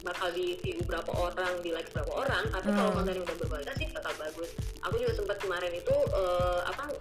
bakal 0.00 0.28
di 0.32 0.56
view 0.64 0.80
berapa 0.88 1.12
orang 1.12 1.60
di 1.60 1.70
like 1.76 1.88
berapa 1.92 2.12
orang 2.14 2.44
tapi 2.48 2.68
hmm. 2.72 2.76
kalau 2.76 2.90
konten 2.96 3.20
udah 3.20 3.36
berkualitas 3.36 3.76
sih 3.76 3.88
tetap 3.88 4.14
bagus 4.16 4.50
aku 4.80 4.94
juga 4.96 5.12
sempat 5.16 5.36
kemarin 5.40 5.72
itu 5.76 5.96
uh, 6.12 6.60
apa 6.64 6.92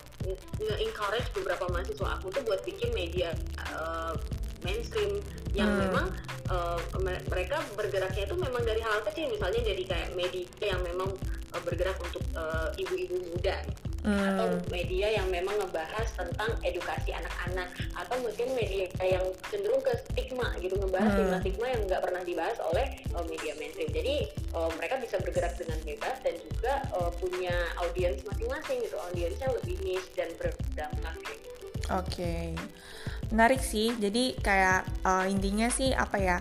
nge-encourage 0.60 1.30
beberapa 1.34 1.66
mahasiswa 1.72 2.08
aku 2.20 2.28
tuh 2.32 2.44
buat 2.44 2.62
bikin 2.68 2.92
media 2.92 3.32
uh, 3.76 4.14
mainstream 4.64 5.24
yang 5.58 5.70
hmm. 5.70 5.90
memang 5.90 6.06
uh, 6.50 6.80
mereka 7.30 7.62
bergeraknya 7.74 8.24
itu 8.30 8.36
memang 8.38 8.64
dari 8.66 8.82
hal 8.84 9.02
kecil 9.08 9.30
misalnya 9.34 9.62
jadi 9.66 9.84
kayak 9.86 10.10
media 10.14 10.46
yang 10.62 10.82
memang 10.86 11.10
uh, 11.56 11.62
bergerak 11.66 11.98
untuk 12.04 12.24
ibu-ibu 12.78 13.18
uh, 13.18 13.26
muda 13.34 13.58
hmm. 14.04 14.28
atau 14.34 14.48
media 14.72 15.08
yang 15.20 15.28
memang 15.28 15.56
ngebahas 15.60 16.08
tentang 16.16 16.52
edukasi 16.64 17.12
anak-anak 17.12 17.70
atau 17.96 18.16
mungkin 18.24 18.48
media 18.56 18.88
yang 19.04 19.26
cenderung 19.52 19.82
ke 19.84 19.94
stigma 20.12 20.56
gitu 20.64 20.76
ngebahas 20.80 21.12
hmm. 21.12 21.18
stigma-stigma 21.18 21.66
yang 21.68 21.82
nggak 21.88 22.02
pernah 22.04 22.22
dibahas 22.24 22.58
oleh 22.72 22.88
uh, 23.16 23.26
media 23.28 23.54
mainstream 23.60 23.90
jadi 23.92 24.16
uh, 24.56 24.70
mereka 24.80 25.02
bisa 25.02 25.16
bergerak 25.20 25.54
dengan 25.60 25.80
bebas 25.84 26.16
dan 26.24 26.36
juga 26.40 26.74
uh, 26.96 27.12
punya 27.20 27.56
audiens 27.84 28.22
masing-masing 28.24 28.78
gitu 28.84 28.96
audiensnya 29.12 29.48
lebih 29.62 29.76
niche 29.84 30.10
dan 30.16 30.30
berdampak 30.40 31.16
gitu. 31.26 31.59
Oke, 31.90 32.06
okay. 32.06 32.46
menarik 33.34 33.62
sih. 33.66 33.98
Jadi 33.98 34.38
kayak 34.38 34.86
uh, 35.02 35.26
intinya 35.26 35.68
sih 35.74 35.90
apa 35.94 36.18
ya? 36.22 36.38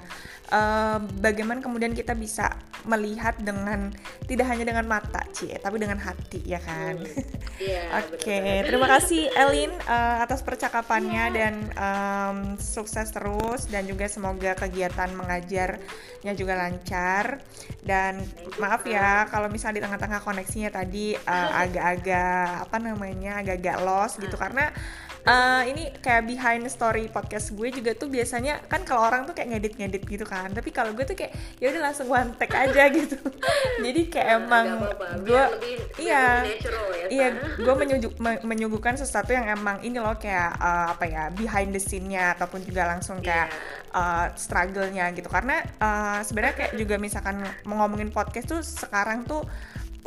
uh, 0.52 0.98
bagaimana 1.20 1.60
kemudian 1.60 1.92
kita 1.92 2.16
bisa 2.16 2.56
melihat 2.86 3.36
dengan 3.42 3.92
tidak 4.24 4.48
hanya 4.48 4.64
dengan 4.64 4.86
mata 4.88 5.20
cie 5.34 5.58
tapi 5.60 5.76
dengan 5.76 5.98
hati 6.00 6.40
ya 6.46 6.62
kan 6.62 6.96
hmm. 6.96 7.60
yeah, 7.60 8.00
oke 8.00 8.16
okay. 8.16 8.64
terima 8.64 8.86
kasih 8.88 9.28
Elin 9.34 9.72
uh, 9.84 10.24
atas 10.24 10.40
percakapannya 10.46 11.24
yeah. 11.28 11.34
dan 11.34 11.54
um, 11.76 12.38
sukses 12.56 13.10
terus 13.12 13.68
dan 13.68 13.84
juga 13.84 14.08
semoga 14.08 14.56
kegiatan 14.56 15.10
mengajarnya 15.12 16.32
juga 16.38 16.54
lancar 16.56 17.42
dan 17.82 18.24
maaf 18.56 18.86
ya 18.88 19.26
kalau 19.28 19.50
misalnya 19.52 19.82
di 19.82 19.84
tengah-tengah 19.84 20.20
koneksinya 20.22 20.70
tadi 20.72 21.18
uh, 21.18 21.50
agak-agak 21.66 22.70
apa 22.70 22.76
namanya 22.78 23.42
agak-agak 23.42 23.76
lost 23.84 24.22
gitu 24.22 24.38
ah. 24.38 24.48
karena 24.48 24.64
uh, 25.28 25.62
ini 25.68 25.92
kayak 26.00 26.24
behind 26.24 26.64
story 26.72 27.12
podcast 27.12 27.52
gue 27.52 27.68
juga 27.68 27.92
tuh 27.92 28.08
biasanya 28.08 28.64
kan 28.64 28.82
kalau 28.82 29.04
orang 29.04 29.28
tuh 29.28 29.36
kayak 29.36 29.54
ngedit-ngedit 29.54 30.02
gitu 30.08 30.24
kan. 30.24 30.48
Tapi 30.50 30.72
kalau 30.72 30.96
gue 30.96 31.04
tuh 31.04 31.14
kayak 31.14 31.36
ya 31.60 31.68
udah 31.70 31.82
langsung 31.92 32.08
one 32.08 32.32
take 32.40 32.56
aja 32.56 32.88
gitu. 32.98 33.16
Jadi 33.84 34.02
kayak 34.08 34.28
nah, 34.28 34.40
emang 34.40 34.66
gue 35.22 35.44
iya. 36.00 36.42
ya, 36.42 36.56
iya 37.12 37.28
gue 37.60 37.74
menyuguh, 37.76 38.12
menyuguhkan 38.42 38.96
sesuatu 38.96 39.36
yang 39.36 39.46
emang 39.52 39.84
ini 39.84 40.00
loh 40.00 40.16
kayak 40.16 40.56
uh, 40.56 40.96
apa 40.96 41.04
ya 41.04 41.24
behind 41.36 41.76
the 41.76 41.82
scene-nya 41.82 42.34
ataupun 42.40 42.64
juga 42.64 42.88
langsung 42.88 43.20
kayak 43.20 43.52
yeah. 43.52 43.94
uh, 43.94 44.26
struggle-nya 44.34 45.12
gitu. 45.12 45.28
Karena 45.28 45.60
uh, 45.78 46.24
sebenarnya 46.24 46.56
kayak 46.56 46.72
juga 46.80 46.96
misalkan 46.96 47.44
mau 47.68 47.84
ngomongin 47.84 48.08
podcast 48.08 48.46
tuh 48.48 48.62
sekarang 48.64 49.28
tuh 49.28 49.44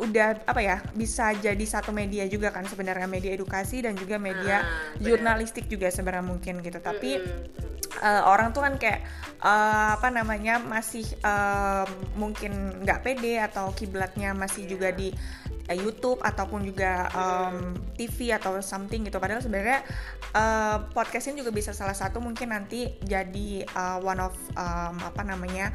udah 0.02 0.42
apa 0.44 0.60
ya 0.60 0.76
bisa 0.98 1.30
jadi 1.38 1.62
satu 1.62 1.94
media 1.94 2.26
juga 2.26 2.50
kan 2.50 2.66
sebenarnya 2.66 3.06
media 3.06 3.30
edukasi 3.32 3.86
dan 3.86 3.94
juga 3.94 4.18
media 4.18 4.66
ah, 4.66 4.98
jurnalistik 4.98 5.70
juga 5.70 5.88
sebenarnya 5.94 6.26
mungkin 6.26 6.58
gitu 6.58 6.82
tapi 6.82 7.22
mm-hmm. 7.22 8.02
uh, 8.02 8.22
orang 8.26 8.50
tuh 8.50 8.66
kan 8.66 8.74
kayak 8.82 9.06
uh, 9.38 9.94
apa 9.94 10.10
namanya 10.10 10.58
masih 10.58 11.06
uh, 11.22 11.86
mungkin 12.18 12.82
nggak 12.82 13.06
pede 13.06 13.38
atau 13.38 13.70
kiblatnya 13.70 14.34
masih 14.34 14.66
yeah. 14.66 14.70
juga 14.74 14.88
di 14.90 15.14
uh, 15.14 15.51
YouTube 15.70 16.18
ataupun 16.18 16.66
juga 16.66 17.06
um, 17.14 17.78
TV 17.94 18.34
atau 18.34 18.58
something 18.58 19.06
gitu. 19.06 19.22
Padahal 19.22 19.38
sebenarnya 19.38 19.86
uh, 20.34 20.90
podcast 20.90 21.30
ini 21.30 21.46
juga 21.46 21.54
bisa 21.54 21.70
salah 21.70 21.94
satu 21.94 22.18
mungkin 22.18 22.50
nanti 22.50 22.98
jadi 23.06 23.62
uh, 23.70 24.02
one 24.02 24.18
of 24.18 24.34
um, 24.58 24.98
apa 24.98 25.22
namanya 25.22 25.70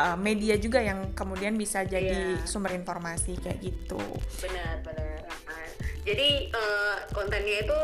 uh, 0.00 0.16
media 0.16 0.56
juga 0.56 0.80
yang 0.80 1.12
kemudian 1.12 1.54
bisa 1.60 1.84
jadi 1.84 2.40
yeah. 2.40 2.48
sumber 2.48 2.72
informasi 2.72 3.36
kayak 3.44 3.60
gitu. 3.60 4.00
Benar 4.40 4.80
benar. 4.80 5.20
Jadi 6.06 6.54
uh, 6.54 6.96
kontennya 7.10 7.66
itu 7.66 7.78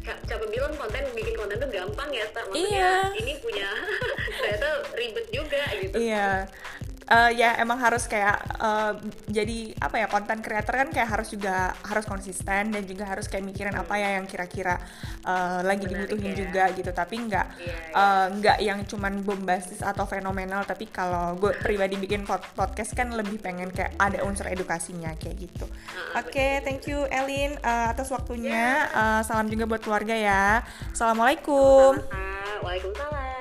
siapa 0.00 0.42
bilang 0.50 0.74
konten 0.74 1.06
bikin 1.14 1.38
konten 1.38 1.60
tuh 1.60 1.70
gampang 1.70 2.08
ya 2.10 2.24
maksudnya 2.32 2.66
iya. 2.66 2.94
ini 3.14 3.36
punya 3.38 3.68
ternyata 4.42 4.68
ribet 4.96 5.26
juga 5.30 5.62
gitu. 5.78 5.96
Iya 5.96 6.50
uh, 7.10 7.30
ya 7.34 7.58
emang 7.58 7.76
harus 7.82 8.06
kayak 8.06 8.38
uh, 8.62 8.94
jadi 9.26 9.74
apa 9.82 9.96
ya 10.00 10.06
konten 10.06 10.38
creator 10.40 10.74
kan 10.78 10.88
kayak 10.94 11.08
harus 11.10 11.28
juga 11.34 11.74
harus 11.82 12.06
konsisten 12.06 12.70
dan 12.70 12.82
juga 12.86 13.04
harus 13.04 13.26
kayak 13.26 13.44
mikirin 13.44 13.74
apa 13.74 13.98
ya 13.98 14.16
yang 14.16 14.26
kira-kira 14.30 14.78
uh, 15.26 15.60
lagi 15.66 15.90
Menarik 15.90 16.14
dibutuhin 16.14 16.32
ya. 16.32 16.38
juga 16.38 16.64
gitu. 16.72 16.90
Tapi 16.94 17.14
nggak 17.26 17.46
yeah. 17.58 17.98
Uh, 17.98 18.26
nggak 18.38 18.58
yang 18.62 18.80
cuman 18.86 19.20
bombastis 19.26 19.82
atau 19.82 20.06
fenomenal. 20.06 20.62
Tapi 20.64 20.88
kalau 20.88 21.34
gue 21.36 21.52
pribadi 21.58 21.98
bikin 21.98 22.22
pod 22.22 22.40
podcast 22.54 22.94
kan 22.94 23.10
lebih 23.12 23.42
pengen 23.42 23.74
kayak 23.74 23.98
ada 23.98 24.22
unsur 24.22 24.46
edukasinya 24.46 25.12
kayak 25.18 25.50
gitu. 25.50 25.66
Uh, 25.66 26.22
oke 26.22 26.30
okay, 26.30 26.62
thank 26.62 26.86
you 26.86 27.04
Elin 27.10 27.58
uh, 27.66 27.90
atas 27.90 28.08
waktunya. 28.14 28.86
Uh, 28.94 29.20
salam 29.26 29.50
juga 29.50 29.66
buat 29.66 29.82
keluarga 29.82 30.14
ya. 30.14 30.62
Assalamualaikum. 30.94 31.98
Waalaikumsalam 32.60 33.39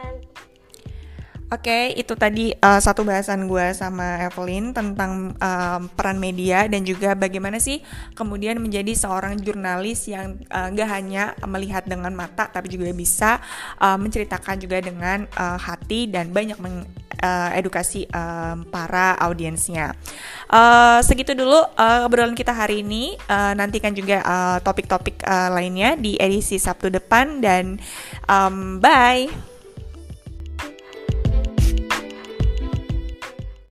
Oke, 1.49 1.97
itu 1.97 2.13
tadi 2.13 2.53
uh, 2.61 2.77
satu 2.77 3.01
bahasan 3.01 3.49
gue 3.49 3.73
sama 3.73 4.21
Evelyn 4.21 4.69
tentang 4.69 5.33
uh, 5.41 5.81
peran 5.97 6.21
media 6.21 6.69
dan 6.69 6.85
juga 6.85 7.17
bagaimana 7.17 7.57
sih 7.57 7.81
kemudian 8.13 8.61
menjadi 8.61 8.93
seorang 8.93 9.33
jurnalis 9.41 10.05
yang 10.13 10.37
uh, 10.53 10.69
gak 10.69 10.89
hanya 10.93 11.33
melihat 11.49 11.89
dengan 11.89 12.13
mata 12.13 12.45
tapi 12.53 12.69
juga 12.69 12.93
bisa 12.93 13.41
uh, 13.81 13.97
menceritakan 13.97 14.61
juga 14.61 14.77
dengan 14.77 15.25
uh, 15.41 15.57
hati 15.57 16.05
dan 16.05 16.29
banyak 16.29 16.61
mengedukasi 16.61 18.05
uh, 18.13 18.13
uh, 18.13 18.55
para 18.69 19.17
audiensnya. 19.17 19.97
Uh, 20.53 21.01
segitu 21.01 21.33
dulu 21.33 21.65
uh, 21.65 22.05
obrolan 22.05 22.37
kita 22.37 22.53
hari 22.53 22.85
ini. 22.85 23.17
Uh, 23.25 23.57
nantikan 23.57 23.97
juga 23.97 24.21
topik-topik 24.61 25.25
uh, 25.25 25.49
uh, 25.49 25.57
lainnya 25.57 25.97
di 25.97 26.13
edisi 26.21 26.61
Sabtu 26.61 26.93
depan 26.93 27.41
dan 27.41 27.81
um, 28.29 28.77
bye. 28.77 29.48